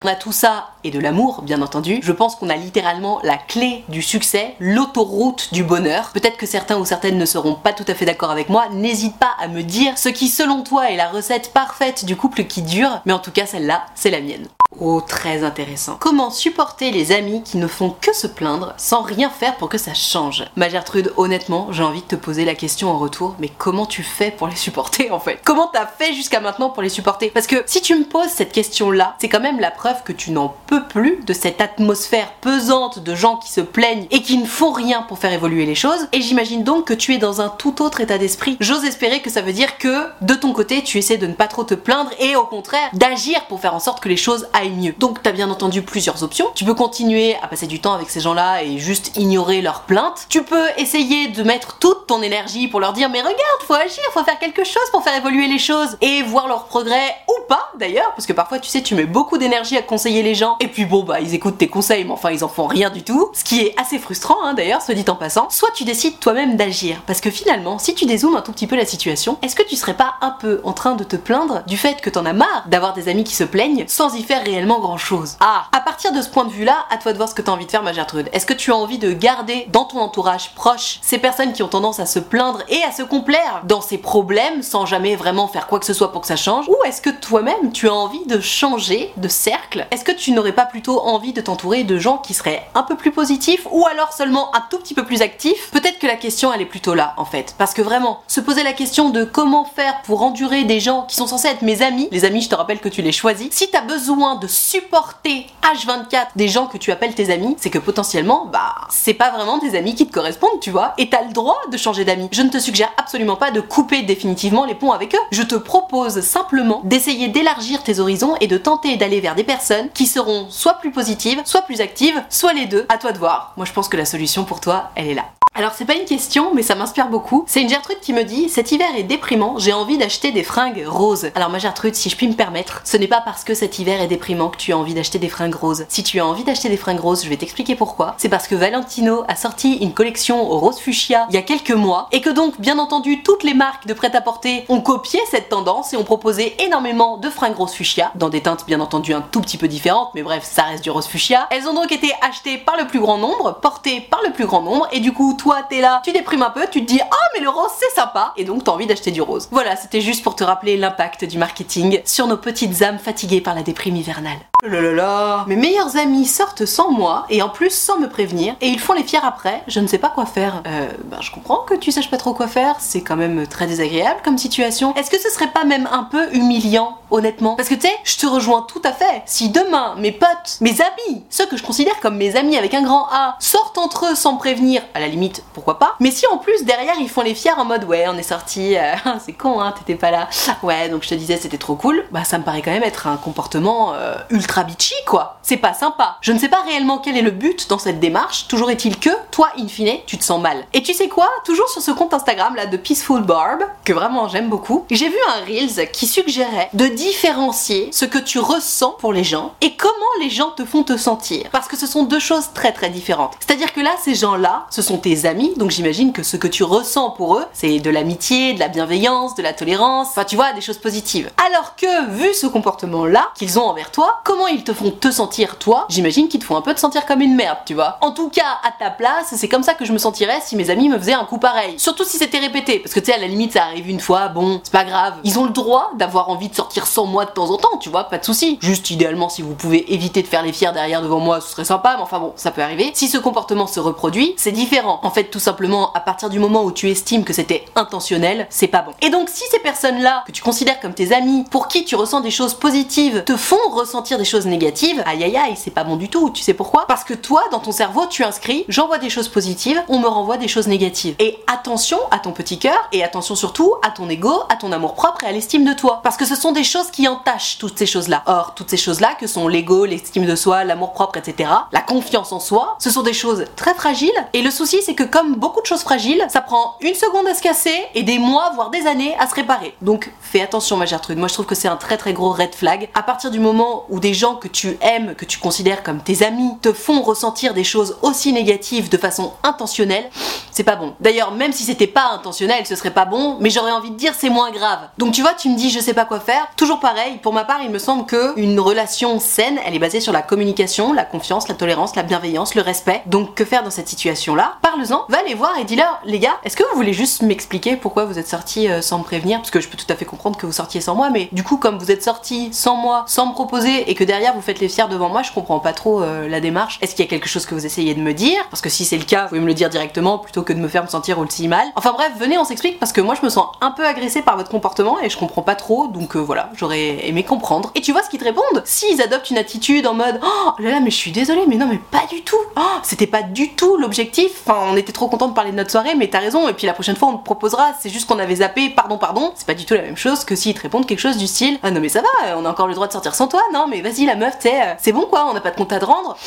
On 0.03 0.07
a 0.07 0.15
tout 0.15 0.31
ça 0.31 0.71
et 0.83 0.89
de 0.89 0.97
l'amour, 0.97 1.43
bien 1.43 1.61
entendu. 1.61 1.99
Je 2.01 2.11
pense 2.11 2.35
qu'on 2.35 2.49
a 2.49 2.55
littéralement 2.55 3.19
la 3.23 3.37
clé 3.37 3.83
du 3.87 4.01
succès, 4.01 4.55
l'autoroute 4.59 5.53
du 5.53 5.63
bonheur. 5.63 6.09
Peut-être 6.11 6.37
que 6.37 6.47
certains 6.47 6.79
ou 6.79 6.85
certaines 6.85 7.19
ne 7.19 7.25
seront 7.25 7.53
pas 7.53 7.71
tout 7.71 7.85
à 7.87 7.93
fait 7.93 8.05
d'accord 8.05 8.31
avec 8.31 8.49
moi. 8.49 8.67
N'hésite 8.71 9.17
pas 9.17 9.35
à 9.39 9.47
me 9.47 9.61
dire 9.61 9.99
ce 9.99 10.09
qui, 10.09 10.27
selon 10.27 10.63
toi, 10.63 10.89
est 10.89 10.97
la 10.97 11.09
recette 11.09 11.53
parfaite 11.53 12.03
du 12.03 12.15
couple 12.15 12.45
qui 12.45 12.63
dure. 12.63 13.01
Mais 13.05 13.13
en 13.13 13.19
tout 13.19 13.29
cas, 13.29 13.45
celle-là, 13.45 13.85
c'est 13.93 14.09
la 14.09 14.21
mienne. 14.21 14.47
Oh, 14.79 15.01
très 15.05 15.43
intéressant. 15.43 15.97
Comment 15.99 16.31
supporter 16.31 16.91
les 16.91 17.11
amis 17.11 17.43
qui 17.43 17.57
ne 17.57 17.67
font 17.67 17.93
que 17.99 18.15
se 18.15 18.25
plaindre 18.25 18.73
sans 18.77 19.01
rien 19.01 19.29
faire 19.29 19.57
pour 19.57 19.67
que 19.67 19.77
ça 19.77 19.93
change? 19.93 20.45
Ma 20.55 20.69
Gertrude, 20.69 21.13
honnêtement, 21.17 21.67
j'ai 21.71 21.83
envie 21.83 22.01
de 22.01 22.07
te 22.07 22.15
poser 22.15 22.45
la 22.45 22.55
question 22.55 22.89
en 22.89 22.97
retour, 22.97 23.35
mais 23.39 23.49
comment 23.49 23.85
tu 23.85 24.01
fais 24.01 24.31
pour 24.31 24.47
les 24.47 24.55
supporter 24.55 25.11
en 25.11 25.19
fait? 25.19 25.39
Comment 25.43 25.69
t'as 25.71 25.85
fait 25.85 26.13
jusqu'à 26.13 26.39
maintenant 26.39 26.69
pour 26.69 26.81
les 26.81 26.89
supporter? 26.89 27.29
Parce 27.29 27.47
que 27.47 27.63
si 27.65 27.81
tu 27.81 27.95
me 27.95 28.05
poses 28.05 28.29
cette 28.29 28.53
question-là, 28.53 29.15
c'est 29.19 29.27
quand 29.27 29.41
même 29.41 29.59
la 29.59 29.71
preuve 29.71 30.03
que 30.03 30.13
tu 30.13 30.31
n'en 30.31 30.55
peux 30.67 30.87
plus 30.87 31.19
de 31.25 31.33
cette 31.33 31.59
atmosphère 31.59 32.31
pesante 32.39 32.99
de 32.99 33.13
gens 33.13 33.37
qui 33.37 33.51
se 33.51 33.61
plaignent 33.61 34.07
et 34.09 34.21
qui 34.21 34.37
ne 34.37 34.45
font 34.45 34.71
rien 34.71 35.01
pour 35.03 35.19
faire 35.19 35.33
évoluer 35.33 35.65
les 35.65 35.75
choses. 35.75 36.07
Et 36.13 36.21
j'imagine 36.21 36.63
donc 36.63 36.87
que 36.87 36.93
tu 36.93 37.13
es 37.13 37.17
dans 37.17 37.41
un 37.41 37.49
tout 37.49 37.81
autre 37.83 37.99
état 37.99 38.17
d'esprit. 38.17 38.57
J'ose 38.61 38.85
espérer 38.85 39.21
que 39.21 39.29
ça 39.29 39.41
veut 39.41 39.53
dire 39.53 39.77
que 39.77 40.07
de 40.21 40.33
ton 40.33 40.53
côté, 40.53 40.81
tu 40.81 40.97
essaies 40.97 41.17
de 41.17 41.27
ne 41.27 41.33
pas 41.33 41.47
trop 41.47 41.65
te 41.65 41.75
plaindre 41.75 42.11
et 42.19 42.37
au 42.37 42.45
contraire 42.45 42.89
d'agir 42.93 43.45
pour 43.47 43.59
faire 43.59 43.75
en 43.75 43.79
sorte 43.79 43.99
que 43.99 44.09
les 44.09 44.17
choses 44.17 44.47
mieux. 44.69 44.93
Donc 44.97 45.21
t'as 45.23 45.31
bien 45.31 45.49
entendu 45.49 45.81
plusieurs 45.81 46.23
options. 46.23 46.47
Tu 46.55 46.65
peux 46.65 46.73
continuer 46.73 47.35
à 47.41 47.47
passer 47.47 47.67
du 47.67 47.79
temps 47.79 47.93
avec 47.93 48.09
ces 48.09 48.19
gens-là 48.19 48.63
et 48.63 48.77
juste 48.77 49.17
ignorer 49.17 49.61
leurs 49.61 49.81
plaintes. 49.81 50.25
Tu 50.29 50.43
peux 50.43 50.67
essayer 50.77 51.29
de 51.29 51.43
mettre 51.43 51.77
toute 51.79 52.07
ton 52.07 52.21
énergie 52.21 52.67
pour 52.67 52.79
leur 52.79 52.93
dire 52.93 53.09
mais 53.09 53.21
regarde, 53.21 53.61
faut 53.65 53.73
agir, 53.73 54.03
faut 54.13 54.23
faire 54.23 54.39
quelque 54.39 54.63
chose 54.63 54.83
pour 54.91 55.03
faire 55.03 55.15
évoluer 55.15 55.47
les 55.47 55.59
choses 55.59 55.97
et 56.01 56.21
voir 56.23 56.47
leur 56.47 56.65
progrès 56.65 57.15
ou 57.27 57.47
pas 57.47 57.71
d'ailleurs, 57.77 58.11
parce 58.15 58.25
que 58.25 58.33
parfois 58.33 58.59
tu 58.59 58.69
sais 58.69 58.81
tu 58.81 58.95
mets 58.95 59.05
beaucoup 59.05 59.37
d'énergie 59.37 59.77
à 59.77 59.81
conseiller 59.81 60.23
les 60.23 60.35
gens 60.35 60.57
et 60.59 60.67
puis 60.67 60.85
bon 60.85 61.03
bah 61.03 61.19
ils 61.19 61.33
écoutent 61.33 61.57
tes 61.57 61.67
conseils 61.67 62.03
mais 62.03 62.11
enfin 62.11 62.31
ils 62.31 62.43
en 62.43 62.47
font 62.47 62.67
rien 62.67 62.89
du 62.89 63.03
tout, 63.03 63.31
ce 63.33 63.43
qui 63.43 63.61
est 63.61 63.79
assez 63.79 63.99
frustrant 63.99 64.43
hein, 64.43 64.53
d'ailleurs, 64.53 64.81
soit 64.81 64.93
dit 64.93 65.05
en 65.07 65.15
passant. 65.15 65.49
Soit 65.49 65.71
tu 65.75 65.83
décides 65.83 66.19
toi-même 66.19 66.55
d'agir, 66.55 67.01
parce 67.07 67.21
que 67.21 67.29
finalement 67.29 67.79
si 67.79 67.93
tu 67.95 68.05
dézoomes 68.05 68.35
un 68.35 68.41
tout 68.41 68.51
petit 68.51 68.67
peu 68.67 68.75
la 68.75 68.85
situation, 68.85 69.37
est-ce 69.41 69.55
que 69.55 69.63
tu 69.63 69.75
serais 69.75 69.95
pas 69.95 70.15
un 70.21 70.31
peu 70.31 70.61
en 70.63 70.73
train 70.73 70.95
de 70.95 71.03
te 71.03 71.15
plaindre 71.15 71.63
du 71.65 71.77
fait 71.77 72.01
que 72.01 72.09
t'en 72.09 72.25
as 72.25 72.33
marre 72.33 72.65
d'avoir 72.67 72.93
des 72.93 73.09
amis 73.09 73.23
qui 73.23 73.35
se 73.35 73.43
plaignent 73.43 73.85
sans 73.87 74.15
y 74.15 74.23
faire 74.23 74.43
réellement 74.51 74.79
grand 74.79 74.97
chose 74.97 75.37
Ah, 75.39 75.65
à 75.71 75.79
partir 75.79 76.11
de 76.11 76.21
ce 76.21 76.29
point 76.29 76.43
de 76.43 76.51
vue-là, 76.51 76.85
à 76.89 76.97
toi 76.97 77.13
de 77.13 77.17
voir 77.17 77.29
ce 77.29 77.35
que 77.35 77.41
t'as 77.41 77.51
envie 77.51 77.65
de 77.65 77.71
faire 77.71 77.83
ma 77.83 77.93
Gertrude. 77.93 78.29
Est-ce 78.33 78.45
que 78.45 78.53
tu 78.53 78.71
as 78.71 78.75
envie 78.75 78.97
de 78.97 79.11
garder 79.11 79.67
dans 79.71 79.85
ton 79.85 79.99
entourage 79.99 80.53
proche 80.55 80.99
ces 81.01 81.17
personnes 81.17 81.53
qui 81.53 81.63
ont 81.63 81.67
tendance 81.67 81.99
à 81.99 82.05
se 82.05 82.19
plaindre 82.19 82.61
et 82.69 82.83
à 82.83 82.91
se 82.91 83.03
complaire 83.03 83.61
dans 83.63 83.81
ces 83.81 83.97
problèmes 83.97 84.61
sans 84.61 84.85
jamais 84.85 85.15
vraiment 85.15 85.47
faire 85.47 85.67
quoi 85.67 85.79
que 85.79 85.85
ce 85.85 85.93
soit 85.93 86.11
pour 86.11 86.21
que 86.21 86.27
ça 86.27 86.35
change? 86.35 86.67
Ou 86.67 86.75
est-ce 86.85 87.01
que 87.01 87.09
toi-même 87.09 87.71
tu 87.71 87.87
as 87.87 87.93
envie 87.93 88.25
de 88.25 88.39
changer 88.39 89.13
de 89.17 89.27
cercle? 89.27 89.87
Est-ce 89.91 90.03
que 90.03 90.11
tu 90.11 90.31
n'aurais 90.31 90.51
pas 90.51 90.65
plutôt 90.65 91.01
envie 91.01 91.33
de 91.33 91.41
t'entourer 91.41 91.83
de 91.83 91.97
gens 91.97 92.17
qui 92.17 92.33
seraient 92.33 92.67
un 92.75 92.83
peu 92.83 92.95
plus 92.95 93.11
positifs 93.11 93.67
ou 93.71 93.85
alors 93.87 94.13
seulement 94.13 94.53
un 94.55 94.63
tout 94.69 94.79
petit 94.79 94.93
peu 94.93 95.05
plus 95.05 95.21
actifs? 95.21 95.71
Peut-être 95.71 95.99
que 95.99 96.07
la 96.07 96.15
question 96.15 96.51
elle 96.51 96.61
est 96.61 96.65
plutôt 96.65 96.93
là 96.93 97.13
en 97.17 97.25
fait. 97.25 97.55
Parce 97.57 97.73
que 97.73 97.81
vraiment, 97.81 98.21
se 98.27 98.41
poser 98.41 98.63
la 98.63 98.73
question 98.73 99.09
de 99.09 99.23
comment 99.23 99.65
faire 99.65 100.01
pour 100.03 100.21
endurer 100.23 100.65
des 100.65 100.79
gens 100.79 101.03
qui 101.07 101.15
sont 101.15 101.27
censés 101.27 101.47
être 101.47 101.61
mes 101.61 101.81
amis, 101.81 102.09
les 102.11 102.25
amis 102.25 102.41
je 102.41 102.49
te 102.49 102.55
rappelle 102.55 102.79
que 102.79 102.89
tu 102.89 103.01
les 103.01 103.11
choisis, 103.11 103.47
si 103.51 103.69
t'as 103.69 103.81
besoin 103.81 104.35
de 104.41 104.47
supporter 104.47 105.45
H24 105.63 106.27
des 106.35 106.47
gens 106.47 106.65
que 106.65 106.77
tu 106.77 106.91
appelles 106.91 107.15
tes 107.15 107.31
amis, 107.31 107.55
c'est 107.59 107.69
que 107.69 107.79
potentiellement, 107.79 108.47
bah, 108.51 108.75
c'est 108.89 109.13
pas 109.13 109.31
vraiment 109.31 109.59
des 109.59 109.75
amis 109.75 109.95
qui 109.95 110.07
te 110.07 110.11
correspondent, 110.11 110.59
tu 110.59 110.71
vois, 110.71 110.93
et 110.97 111.09
t'as 111.09 111.23
le 111.23 111.31
droit 111.31 111.59
de 111.71 111.77
changer 111.77 112.03
d'amis. 112.03 112.27
Je 112.31 112.41
ne 112.41 112.49
te 112.49 112.59
suggère 112.59 112.91
absolument 112.97 113.35
pas 113.35 113.51
de 113.51 113.61
couper 113.61 114.01
définitivement 114.01 114.65
les 114.65 114.75
ponts 114.75 114.91
avec 114.91 115.15
eux. 115.15 115.19
Je 115.31 115.43
te 115.43 115.55
propose 115.55 116.21
simplement 116.21 116.81
d'essayer 116.83 117.27
d'élargir 117.27 117.83
tes 117.83 117.99
horizons 117.99 118.35
et 118.41 118.47
de 118.47 118.57
tenter 118.57 118.97
d'aller 118.97 119.21
vers 119.21 119.35
des 119.35 119.43
personnes 119.43 119.89
qui 119.93 120.07
seront 120.07 120.47
soit 120.49 120.73
plus 120.73 120.91
positives, 120.91 121.41
soit 121.45 121.61
plus 121.61 121.81
actives, 121.81 122.21
soit 122.29 122.53
les 122.53 122.65
deux. 122.65 122.85
À 122.89 122.97
toi 122.97 123.11
de 123.11 123.19
voir. 123.19 123.53
Moi, 123.55 123.65
je 123.65 123.73
pense 123.73 123.87
que 123.87 123.97
la 123.97 124.05
solution 124.05 124.43
pour 124.43 124.59
toi, 124.59 124.91
elle 124.95 125.07
est 125.07 125.13
là. 125.13 125.25
Alors 125.53 125.73
c'est 125.73 125.83
pas 125.83 125.95
une 125.95 126.05
question, 126.05 126.53
mais 126.53 126.61
ça 126.61 126.75
m'inspire 126.75 127.09
beaucoup. 127.09 127.43
C'est 127.45 127.61
une 127.61 127.67
Gertrude 127.67 127.99
qui 127.99 128.13
me 128.13 128.23
dit 128.23 128.47
cet 128.47 128.71
hiver 128.71 128.87
est 128.97 129.03
déprimant, 129.03 129.57
j'ai 129.57 129.73
envie 129.73 129.97
d'acheter 129.97 130.31
des 130.31 130.43
fringues 130.43 130.85
roses. 130.87 131.29
Alors 131.35 131.49
ma 131.49 131.59
Gertrude, 131.59 131.93
si 131.93 132.09
je 132.09 132.15
puis 132.15 132.29
me 132.29 132.35
permettre, 132.35 132.81
ce 132.85 132.95
n'est 132.95 133.09
pas 133.09 133.19
parce 133.19 133.43
que 133.43 133.53
cet 133.53 133.77
hiver 133.77 133.99
est 133.99 134.07
déprimant 134.07 134.47
que 134.47 134.55
tu 134.55 134.71
as 134.71 134.77
envie 134.77 134.93
d'acheter 134.93 135.19
des 135.19 135.27
fringues 135.27 135.53
roses. 135.53 135.85
Si 135.89 136.03
tu 136.03 136.21
as 136.21 136.25
envie 136.25 136.45
d'acheter 136.45 136.69
des 136.69 136.77
fringues 136.77 137.01
roses, 137.01 137.25
je 137.25 137.29
vais 137.29 137.35
t'expliquer 137.35 137.75
pourquoi. 137.75 138.15
C'est 138.17 138.29
parce 138.29 138.47
que 138.47 138.55
Valentino 138.55 139.25
a 139.27 139.35
sorti 139.35 139.73
une 139.73 139.93
collection 139.93 140.41
rose 140.45 140.79
fuchsia 140.79 141.27
il 141.29 141.35
y 141.35 141.37
a 141.37 141.41
quelques 141.41 141.71
mois 141.71 142.07
et 142.13 142.21
que 142.21 142.29
donc 142.29 142.61
bien 142.61 142.79
entendu 142.79 143.21
toutes 143.21 143.43
les 143.43 143.53
marques 143.53 143.87
de 143.87 143.93
prêt-à-porter 143.93 144.63
ont 144.69 144.79
copié 144.79 145.19
cette 145.29 145.49
tendance 145.49 145.91
et 145.91 145.97
ont 145.97 146.05
proposé 146.05 146.55
énormément 146.63 147.17
de 147.17 147.29
fringues 147.29 147.57
rose 147.57 147.73
fuchsia 147.73 148.13
dans 148.15 148.29
des 148.29 148.39
teintes 148.39 148.65
bien 148.65 148.79
entendu 148.79 149.13
un 149.13 149.21
tout 149.21 149.41
petit 149.41 149.57
peu 149.57 149.67
différentes, 149.67 150.11
mais 150.15 150.23
bref, 150.23 150.47
ça 150.49 150.63
reste 150.63 150.83
du 150.85 150.91
rose 150.91 151.07
fuchsia. 151.07 151.49
Elles 151.51 151.67
ont 151.67 151.73
donc 151.73 151.91
été 151.91 152.09
achetées 152.21 152.57
par 152.57 152.77
le 152.77 152.87
plus 152.87 153.01
grand 153.01 153.17
nombre, 153.17 153.59
portées 153.61 153.99
par 153.99 154.21
le 154.25 154.31
plus 154.31 154.45
grand 154.45 154.61
nombre 154.61 154.87
et 154.93 155.01
du 155.01 155.11
coup 155.11 155.35
toi 155.41 155.63
t'es 155.67 155.81
là, 155.81 156.03
tu 156.05 156.11
déprimes 156.11 156.43
un 156.43 156.51
peu, 156.51 156.67
tu 156.69 156.85
te 156.85 156.87
dis 156.87 157.01
ah 157.01 157.27
mais 157.33 157.39
le 157.39 157.49
rose 157.49 157.71
c'est 157.75 157.99
sympa 157.99 158.31
et 158.37 158.43
donc 158.43 158.63
t'as 158.63 158.71
envie 158.71 158.85
d'acheter 158.85 159.09
du 159.09 159.23
rose. 159.23 159.47
Voilà, 159.49 159.75
c'était 159.75 159.99
juste 159.99 160.23
pour 160.23 160.35
te 160.35 160.43
rappeler 160.43 160.77
l'impact 160.77 161.25
du 161.25 161.39
marketing 161.39 161.99
sur 162.05 162.27
nos 162.27 162.37
petites 162.37 162.83
âmes 162.83 162.99
fatiguées 162.99 163.41
par 163.41 163.55
la 163.55 163.63
déprime 163.63 163.95
hivernale. 163.95 164.37
Lolala. 164.63 165.45
Mes 165.47 165.55
meilleurs 165.55 165.97
amis 165.97 166.25
sortent 166.25 166.65
sans 166.65 166.91
moi 166.91 167.25
et 167.29 167.41
en 167.41 167.49
plus 167.49 167.71
sans 167.71 167.97
me 167.97 168.07
prévenir 168.07 168.55
et 168.61 168.67
ils 168.67 168.79
font 168.79 168.93
les 168.93 169.03
fiers 169.03 169.19
après. 169.23 169.63
Je 169.67 169.79
ne 169.79 169.87
sais 169.87 169.97
pas 169.97 170.09
quoi 170.09 170.25
faire. 170.25 170.61
Euh, 170.67 170.87
ben 171.05 171.17
je 171.21 171.31
comprends 171.31 171.57
que 171.57 171.73
tu 171.73 171.91
saches 171.91 172.11
pas 172.11 172.17
trop 172.17 172.33
quoi 172.33 172.47
faire. 172.47 172.75
C'est 172.79 173.01
quand 173.01 173.15
même 173.15 173.47
très 173.47 173.65
désagréable 173.65 174.19
comme 174.23 174.37
situation. 174.37 174.93
Est-ce 174.95 175.09
que 175.09 175.19
ce 175.19 175.29
serait 175.29 175.51
pas 175.51 175.63
même 175.63 175.87
un 175.91 176.03
peu 176.03 176.31
humiliant, 176.33 176.97
honnêtement? 177.09 177.55
Parce 177.55 177.69
que 177.69 177.75
tu 177.75 177.81
sais, 177.81 177.93
je 178.03 178.17
te 178.17 178.27
rejoins 178.27 178.65
tout 178.67 178.81
à 178.83 178.91
fait. 178.91 179.23
Si 179.25 179.49
demain 179.49 179.95
mes 179.97 180.11
potes, 180.11 180.57
mes 180.61 180.77
amis, 180.81 181.23
ceux 181.29 181.47
que 181.47 181.57
je 181.57 181.63
considère 181.63 181.99
comme 181.99 182.17
mes 182.17 182.35
amis 182.35 182.57
avec 182.57 182.73
un 182.75 182.83
grand 182.83 183.07
A, 183.11 183.37
sortent 183.39 183.79
entre 183.79 184.11
eux 184.11 184.15
sans 184.15 184.33
me 184.33 184.39
prévenir, 184.39 184.83
à 184.93 184.99
la 184.99 185.07
limite, 185.07 185.43
pourquoi 185.53 185.79
pas? 185.79 185.95
Mais 185.99 186.11
si 186.11 186.27
en 186.27 186.37
plus 186.37 186.65
derrière 186.65 186.95
ils 186.99 187.09
font 187.09 187.21
les 187.21 187.35
fiers 187.35 187.51
en 187.57 187.65
mode 187.65 187.85
ouais, 187.85 188.05
on 188.07 188.17
est 188.17 188.23
sorti, 188.23 188.77
euh, 188.77 188.93
c'est 189.25 189.33
con, 189.33 189.59
hein, 189.59 189.73
t'étais 189.77 189.95
pas 189.95 190.11
là. 190.11 190.29
Ouais, 190.61 190.89
donc 190.89 191.03
je 191.03 191.09
te 191.09 191.15
disais 191.15 191.37
c'était 191.37 191.57
trop 191.57 191.75
cool. 191.75 192.03
Bah 192.11 192.23
ça 192.23 192.37
me 192.37 192.43
paraît 192.43 192.61
quand 192.61 192.71
même 192.71 192.83
être 192.83 193.07
un 193.07 193.17
comportement 193.17 193.93
euh, 193.95 194.15
ultra 194.29 194.50
bitchy 194.59 194.93
quoi. 195.07 195.37
C'est 195.41 195.57
pas 195.57 195.73
sympa. 195.73 196.17
Je 196.21 196.31
ne 196.31 196.39
sais 196.39 196.49
pas 196.49 196.61
réellement 196.61 196.99
quel 196.99 197.17
est 197.17 197.21
le 197.21 197.31
but 197.31 197.69
dans 197.69 197.79
cette 197.79 197.99
démarche. 197.99 198.47
Toujours 198.47 198.69
est-il 198.69 198.99
que 198.99 199.09
toi, 199.31 199.49
in 199.57 199.67
fine, 199.67 199.97
tu 200.05 200.17
te 200.17 200.23
sens 200.23 200.41
mal. 200.41 200.65
Et 200.73 200.83
tu 200.83 200.93
sais 200.93 201.07
quoi? 201.07 201.29
Toujours 201.45 201.69
sur 201.69 201.81
ce 201.81 201.91
compte 201.91 202.13
Instagram 202.13 202.55
là 202.55 202.65
de 202.65 202.77
Peaceful 202.77 203.21
Barb, 203.21 203.63
que 203.85 203.93
vraiment 203.93 204.27
j'aime 204.27 204.49
beaucoup, 204.49 204.85
j'ai 204.91 205.09
vu 205.09 205.17
un 205.29 205.45
Reels 205.45 205.89
qui 205.91 206.07
suggérait 206.07 206.69
de 206.73 206.85
différencier 206.85 207.89
ce 207.91 208.05
que 208.05 208.17
tu 208.17 208.39
ressens 208.39 208.95
pour 208.99 209.13
les 209.13 209.23
gens 209.23 209.53
et 209.61 209.75
comment 209.75 209.95
les 210.19 210.29
gens 210.29 210.51
te 210.51 210.65
font 210.65 210.83
te 210.83 210.97
sentir. 210.97 211.47
Parce 211.51 211.67
que 211.67 211.77
ce 211.77 211.87
sont 211.87 212.03
deux 212.03 212.19
choses 212.19 212.49
très 212.53 212.71
très 212.71 212.89
différentes. 212.89 213.33
C'est-à-dire 213.39 213.73
que 213.73 213.81
là, 213.81 213.91
ces 214.03 214.15
gens-là, 214.15 214.65
ce 214.69 214.81
sont 214.81 214.97
tes 214.97 215.25
amis, 215.25 215.53
donc 215.57 215.71
j'imagine 215.71 216.13
que 216.13 216.23
ce 216.23 216.37
que 216.37 216.47
tu 216.47 216.63
ressens 216.63 217.11
pour 217.11 217.37
eux, 217.37 217.45
c'est 217.53 217.79
de 217.79 217.89
l'amitié, 217.89 218.53
de 218.53 218.59
la 218.59 218.67
bienveillance, 218.67 219.35
de 219.35 219.43
la 219.43 219.53
tolérance, 219.53 220.09
enfin 220.09 220.23
tu 220.23 220.35
vois, 220.35 220.53
des 220.53 220.61
choses 220.61 220.77
positives. 220.77 221.31
Alors 221.45 221.75
que, 221.75 222.09
vu 222.11 222.33
ce 222.33 222.47
comportement-là 222.47 223.29
qu'ils 223.35 223.59
ont 223.59 223.63
envers 223.63 223.91
toi, 223.91 224.21
ils 224.47 224.63
te 224.63 224.73
font 224.73 224.91
te 224.91 225.11
sentir 225.11 225.57
toi 225.57 225.85
J'imagine 225.89 226.27
qu'ils 226.27 226.39
te 226.39 226.45
font 226.45 226.55
un 226.55 226.61
peu 226.61 226.73
te 226.73 226.79
sentir 226.79 227.05
comme 227.05 227.21
une 227.21 227.35
merde, 227.35 227.59
tu 227.65 227.73
vois. 227.73 227.97
En 228.01 228.11
tout 228.11 228.29
cas, 228.29 228.59
à 228.63 228.71
ta 228.71 228.89
place, 228.89 229.33
c'est 229.35 229.49
comme 229.49 229.63
ça 229.63 229.73
que 229.73 229.85
je 229.85 229.93
me 229.93 229.97
sentirais 229.97 230.39
si 230.43 230.55
mes 230.55 230.69
amis 230.69 230.89
me 230.89 230.97
faisaient 230.97 231.13
un 231.13 231.25
coup 231.25 231.37
pareil. 231.37 231.75
Surtout 231.77 232.03
si 232.03 232.17
c'était 232.17 232.39
répété, 232.39 232.79
parce 232.79 232.93
que 232.93 232.99
tu 232.99 233.07
sais, 233.07 233.13
à 233.13 233.17
la 233.17 233.27
limite, 233.27 233.53
ça 233.53 233.63
arrive 233.63 233.89
une 233.89 233.99
fois, 233.99 234.27
bon, 234.29 234.59
c'est 234.63 234.71
pas 234.71 234.83
grave. 234.83 235.15
Ils 235.23 235.39
ont 235.39 235.45
le 235.45 235.51
droit 235.51 235.91
d'avoir 235.95 236.29
envie 236.29 236.49
de 236.49 236.55
sortir 236.55 236.87
sans 236.87 237.05
moi 237.05 237.25
de 237.25 237.31
temps 237.31 237.49
en 237.49 237.57
temps, 237.57 237.77
tu 237.79 237.89
vois, 237.89 238.05
pas 238.05 238.17
de 238.17 238.25
souci. 238.25 238.57
Juste 238.61 238.89
idéalement, 238.89 239.29
si 239.29 239.41
vous 239.41 239.53
pouvez 239.53 239.93
éviter 239.93 240.21
de 240.21 240.27
faire 240.27 240.43
les 240.43 240.53
fiers 240.53 240.71
derrière 240.73 241.01
devant 241.01 241.19
moi, 241.19 241.41
ce 241.41 241.49
serait 241.49 241.65
sympa, 241.65 241.95
mais 241.97 242.03
enfin 242.03 242.19
bon, 242.19 242.33
ça 242.35 242.51
peut 242.51 242.61
arriver. 242.61 242.91
Si 242.93 243.07
ce 243.07 243.17
comportement 243.17 243.67
se 243.67 243.79
reproduit, 243.79 244.33
c'est 244.37 244.51
différent. 244.51 244.99
En 245.03 245.11
fait, 245.11 245.25
tout 245.25 245.39
simplement, 245.39 245.91
à 245.93 245.99
partir 245.99 246.29
du 246.29 246.39
moment 246.39 246.63
où 246.63 246.71
tu 246.71 246.89
estimes 246.89 247.23
que 247.23 247.33
c'était 247.33 247.65
intentionnel, 247.75 248.47
c'est 248.49 248.67
pas 248.67 248.81
bon. 248.81 248.91
Et 249.01 249.09
donc, 249.09 249.29
si 249.29 249.43
ces 249.51 249.59
personnes-là, 249.59 250.23
que 250.25 250.31
tu 250.31 250.41
considères 250.41 250.79
comme 250.79 250.93
tes 250.93 251.13
amis, 251.13 251.45
pour 251.51 251.67
qui 251.67 251.85
tu 251.85 251.95
ressens 251.95 252.21
des 252.21 252.31
choses 252.31 252.53
positives, 252.53 253.23
te 253.25 253.35
font 253.35 253.57
ressentir 253.71 254.17
des 254.17 254.25
choses 254.25 254.30
négatives, 254.39 255.01
aïe 255.05 255.23
aïe 255.23 255.37
aïe, 255.37 255.53
c'est 255.55 255.71
pas 255.71 255.83
bon 255.83 255.95
du 255.95 256.09
tout. 256.09 256.29
Tu 256.29 256.43
sais 256.43 256.53
pourquoi? 256.53 256.85
Parce 256.87 257.03
que 257.03 257.13
toi, 257.13 257.43
dans 257.51 257.59
ton 257.59 257.71
cerveau, 257.71 258.05
tu 258.07 258.23
inscris, 258.23 258.65
j'envoie 258.67 258.97
des 258.97 259.09
choses 259.09 259.27
positives, 259.27 259.81
on 259.87 259.99
me 259.99 260.07
renvoie 260.07 260.37
des 260.37 260.47
choses 260.47 260.67
négatives. 260.67 261.15
Et 261.19 261.37
attention 261.47 261.99
à 262.11 262.19
ton 262.19 262.31
petit 262.31 262.59
cœur, 262.59 262.77
et 262.91 263.03
attention 263.03 263.35
surtout 263.35 263.75
à 263.83 263.91
ton 263.91 264.09
ego, 264.09 264.43
à 264.49 264.55
ton 264.55 264.71
amour 264.71 264.93
propre 264.93 265.23
et 265.23 265.27
à 265.27 265.31
l'estime 265.31 265.65
de 265.65 265.73
toi. 265.73 266.01
Parce 266.03 266.17
que 266.17 266.25
ce 266.25 266.35
sont 266.35 266.51
des 266.51 266.63
choses 266.63 266.91
qui 266.91 267.07
entachent 267.07 267.57
toutes 267.57 267.77
ces 267.77 267.85
choses-là. 267.85 268.23
Or, 268.25 268.53
toutes 268.55 268.69
ces 268.69 268.77
choses-là, 268.77 269.15
que 269.19 269.27
sont 269.27 269.47
l'ego, 269.47 269.85
l'estime 269.85 270.25
de 270.25 270.35
soi, 270.35 270.63
l'amour 270.63 270.93
propre, 270.93 271.17
etc., 271.17 271.49
la 271.71 271.81
confiance 271.81 272.31
en 272.31 272.39
soi, 272.39 272.75
ce 272.79 272.89
sont 272.89 273.03
des 273.03 273.13
choses 273.13 273.45
très 273.55 273.73
fragiles. 273.73 274.11
Et 274.33 274.41
le 274.41 274.51
souci, 274.51 274.79
c'est 274.83 274.95
que 274.95 275.03
comme 275.03 275.35
beaucoup 275.35 275.61
de 275.61 275.65
choses 275.65 275.81
fragiles, 275.81 276.25
ça 276.29 276.41
prend 276.41 276.75
une 276.81 276.95
seconde 276.95 277.27
à 277.27 277.33
se 277.33 277.41
casser 277.41 277.75
et 277.95 278.03
des 278.03 278.19
mois, 278.19 278.51
voire 278.55 278.69
des 278.69 278.87
années 278.87 279.15
à 279.19 279.27
se 279.27 279.35
réparer. 279.35 279.75
Donc, 279.81 280.11
fais 280.21 280.41
attention, 280.41 280.77
ma 280.77 280.85
Gertrude. 280.85 281.17
Moi, 281.17 281.27
je 281.27 281.33
trouve 281.33 281.45
que 281.45 281.55
c'est 281.55 281.67
un 281.67 281.75
très 281.75 281.97
très 281.97 282.13
gros 282.13 282.31
red 282.31 282.55
flag. 282.55 282.89
À 282.93 283.03
partir 283.03 283.31
du 283.31 283.39
moment 283.39 283.85
où 283.89 283.99
des 283.99 284.13
que 284.29 284.47
tu 284.47 284.77
aimes, 284.81 285.15
que 285.15 285.25
tu 285.25 285.39
considères 285.39 285.83
comme 285.83 286.01
tes 286.01 286.23
amis, 286.23 286.51
te 286.61 286.73
font 286.73 287.01
ressentir 287.01 287.53
des 287.53 287.63
choses 287.63 287.97
aussi 288.01 288.33
négatives 288.33 288.89
de 288.89 288.97
façon 288.97 289.33
intentionnelle, 289.43 290.09
c'est 290.51 290.63
pas 290.63 290.75
bon. 290.75 290.93
D'ailleurs, 290.99 291.31
même 291.31 291.51
si 291.51 291.63
c'était 291.63 291.87
pas 291.87 292.11
intentionnel, 292.13 292.65
ce 292.65 292.75
serait 292.75 292.91
pas 292.91 293.05
bon, 293.05 293.37
mais 293.39 293.49
j'aurais 293.49 293.71
envie 293.71 293.89
de 293.89 293.95
dire 293.95 294.13
c'est 294.17 294.29
moins 294.29 294.51
grave. 294.51 294.79
Donc 294.97 295.13
tu 295.13 295.21
vois, 295.21 295.33
tu 295.33 295.49
me 295.49 295.57
dis 295.57 295.69
je 295.69 295.79
sais 295.79 295.93
pas 295.93 296.05
quoi 296.05 296.19
faire. 296.19 296.47
Toujours 296.55 296.79
pareil, 296.79 297.19
pour 297.21 297.33
ma 297.33 297.43
part, 297.43 297.61
il 297.63 297.71
me 297.71 297.79
semble 297.79 298.05
que 298.05 298.39
une 298.39 298.59
relation 298.59 299.19
saine, 299.19 299.59
elle 299.65 299.75
est 299.75 299.79
basée 299.79 299.99
sur 299.99 300.13
la 300.13 300.21
communication, 300.21 300.93
la 300.93 301.05
confiance, 301.05 301.47
la 301.47 301.55
tolérance, 301.55 301.95
la 301.95 302.03
bienveillance, 302.03 302.55
le 302.55 302.61
respect. 302.61 303.01
Donc 303.07 303.33
que 303.33 303.45
faire 303.45 303.63
dans 303.63 303.71
cette 303.71 303.89
situation-là? 303.89 304.57
Parle-en, 304.61 305.05
va 305.09 305.23
les 305.23 305.33
voir 305.33 305.57
et 305.57 305.63
dis-leur, 305.63 305.99
les 306.05 306.19
gars, 306.19 306.37
est-ce 306.43 306.55
que 306.55 306.63
vous 306.69 306.75
voulez 306.75 306.93
juste 306.93 307.23
m'expliquer 307.23 307.75
pourquoi 307.75 308.05
vous 308.05 308.19
êtes 308.19 308.27
sortis 308.27 308.67
euh, 308.67 308.81
sans 308.81 308.99
me 308.99 309.03
prévenir? 309.03 309.39
Parce 309.39 309.51
que 309.51 309.61
je 309.61 309.67
peux 309.67 309.77
tout 309.77 309.91
à 309.91 309.95
fait 309.95 310.05
comprendre 310.05 310.37
que 310.37 310.45
vous 310.45 310.51
sortiez 310.51 310.81
sans 310.81 310.95
moi, 310.95 311.09
mais 311.09 311.29
du 311.31 311.43
coup, 311.43 311.57
comme 311.57 311.77
vous 311.77 311.91
êtes 311.91 312.03
sortis 312.03 312.53
sans 312.53 312.75
moi, 312.75 313.05
sans 313.07 313.27
me 313.27 313.33
proposer, 313.33 313.89
et 313.89 313.95
que 313.95 314.00
derrière 314.05 314.33
vous 314.33 314.41
faites 314.41 314.59
les 314.59 314.69
fiers 314.69 314.87
devant 314.89 315.09
moi, 315.09 315.21
je 315.23 315.31
comprends 315.31 315.59
pas 315.59 315.73
trop 315.73 316.01
euh, 316.01 316.27
la 316.27 316.39
démarche. 316.39 316.79
Est-ce 316.81 316.95
qu'il 316.95 317.05
y 317.05 317.07
a 317.07 317.09
quelque 317.09 317.27
chose 317.27 317.45
que 317.45 317.55
vous 317.55 317.65
essayez 317.65 317.93
de 317.93 318.01
me 318.01 318.13
dire? 318.13 318.41
Parce 318.49 318.61
que 318.61 318.69
si 318.69 318.85
c'est 318.85 318.97
le 318.97 319.03
cas, 319.03 319.23
vous 319.23 319.29
pouvez 319.29 319.41
me 319.41 319.47
le 319.47 319.53
dire 319.53 319.69
directement 319.69 320.17
plutôt 320.17 320.43
que 320.43 320.53
de 320.53 320.59
me 320.59 320.67
faire 320.67 320.83
me 320.83 320.87
sentir 320.87 321.19
aussi 321.19 321.47
mal. 321.47 321.67
Enfin 321.75 321.93
bref, 321.93 322.11
venez, 322.17 322.37
on 322.37 322.45
s'explique 322.45 322.79
parce 322.79 322.93
que 322.93 323.01
moi 323.01 323.15
je 323.19 323.25
me 323.25 323.29
sens 323.29 323.47
un 323.61 323.71
peu 323.71 323.85
agressée 323.85 324.21
par 324.21 324.37
votre 324.37 324.49
comportement 324.49 324.99
et 325.01 325.09
je 325.09 325.17
comprends 325.17 325.41
pas 325.41 325.55
trop, 325.55 325.87
donc 325.87 326.15
euh, 326.15 326.19
voilà, 326.19 326.49
j'aurais 326.55 327.07
aimé 327.07 327.23
comprendre. 327.23 327.71
Et 327.75 327.81
tu 327.81 327.91
vois 327.91 328.03
ce 328.03 328.09
qu'ils 328.09 328.19
te 328.19 328.25
répondent? 328.25 328.63
S'ils 328.65 329.01
adoptent 329.01 329.29
une 329.29 329.37
attitude 329.37 329.87
en 329.87 329.93
mode 329.93 330.19
Oh 330.23 330.51
là 330.59 330.71
là, 330.71 330.79
mais 330.79 330.91
je 330.91 330.97
suis 330.97 331.11
désolée, 331.11 331.43
mais 331.47 331.55
non, 331.57 331.67
mais 331.67 331.79
pas 331.91 332.05
du 332.09 332.21
tout 332.21 332.37
Oh, 332.57 332.61
c'était 332.83 333.07
pas 333.07 333.21
du 333.21 333.53
tout 333.53 333.77
l'objectif. 333.77 334.41
Enfin, 334.45 334.59
on 334.71 334.77
était 334.77 334.91
trop 334.91 335.07
content 335.07 335.27
de 335.27 335.33
parler 335.33 335.51
de 335.51 335.57
notre 335.57 335.71
soirée, 335.71 335.95
mais 335.95 336.07
t'as 336.07 336.19
raison, 336.19 336.47
et 336.47 336.53
puis 336.53 336.67
la 336.67 336.73
prochaine 336.73 336.95
fois 336.95 337.09
on 337.09 337.17
te 337.17 337.23
proposera, 337.23 337.71
c'est 337.79 337.89
juste 337.89 338.07
qu'on 338.07 338.19
avait 338.19 338.35
zappé, 338.35 338.69
pardon, 338.69 338.97
pardon. 338.97 339.31
C'est 339.35 339.47
pas 339.47 339.53
du 339.53 339.65
tout 339.65 339.73
la 339.73 339.81
même 339.81 339.97
chose 339.97 340.23
que 340.23 340.35
s'ils 340.35 340.53
te 340.53 340.61
répondent 340.61 340.85
quelque 340.85 340.99
chose 340.99 341.17
du 341.17 341.27
style 341.27 341.59
Ah 341.63 341.71
non, 341.71 341.81
mais 341.81 341.89
ça 341.89 342.01
va, 342.01 342.37
on 342.37 342.45
a 342.45 342.49
encore 342.49 342.67
le 342.67 342.73
droit 342.73 342.87
de 342.87 342.91
sortir 342.93 343.15
sans 343.15 343.27
toi, 343.27 343.41
non, 343.53 343.67
mais 343.67 343.81
vas-y 343.91 344.05
la 344.05 344.15
meuf, 344.15 344.39
tu 344.39 344.47
euh, 344.47 344.73
c'est 344.79 344.91
bon 344.91 345.05
quoi, 345.05 345.27
on 345.29 345.33
n'a 345.33 345.41
pas 345.41 345.51
de 345.51 345.55
compte 345.55 345.73
à 345.73 345.79
te 345.79 345.85
rendre. 345.85 346.17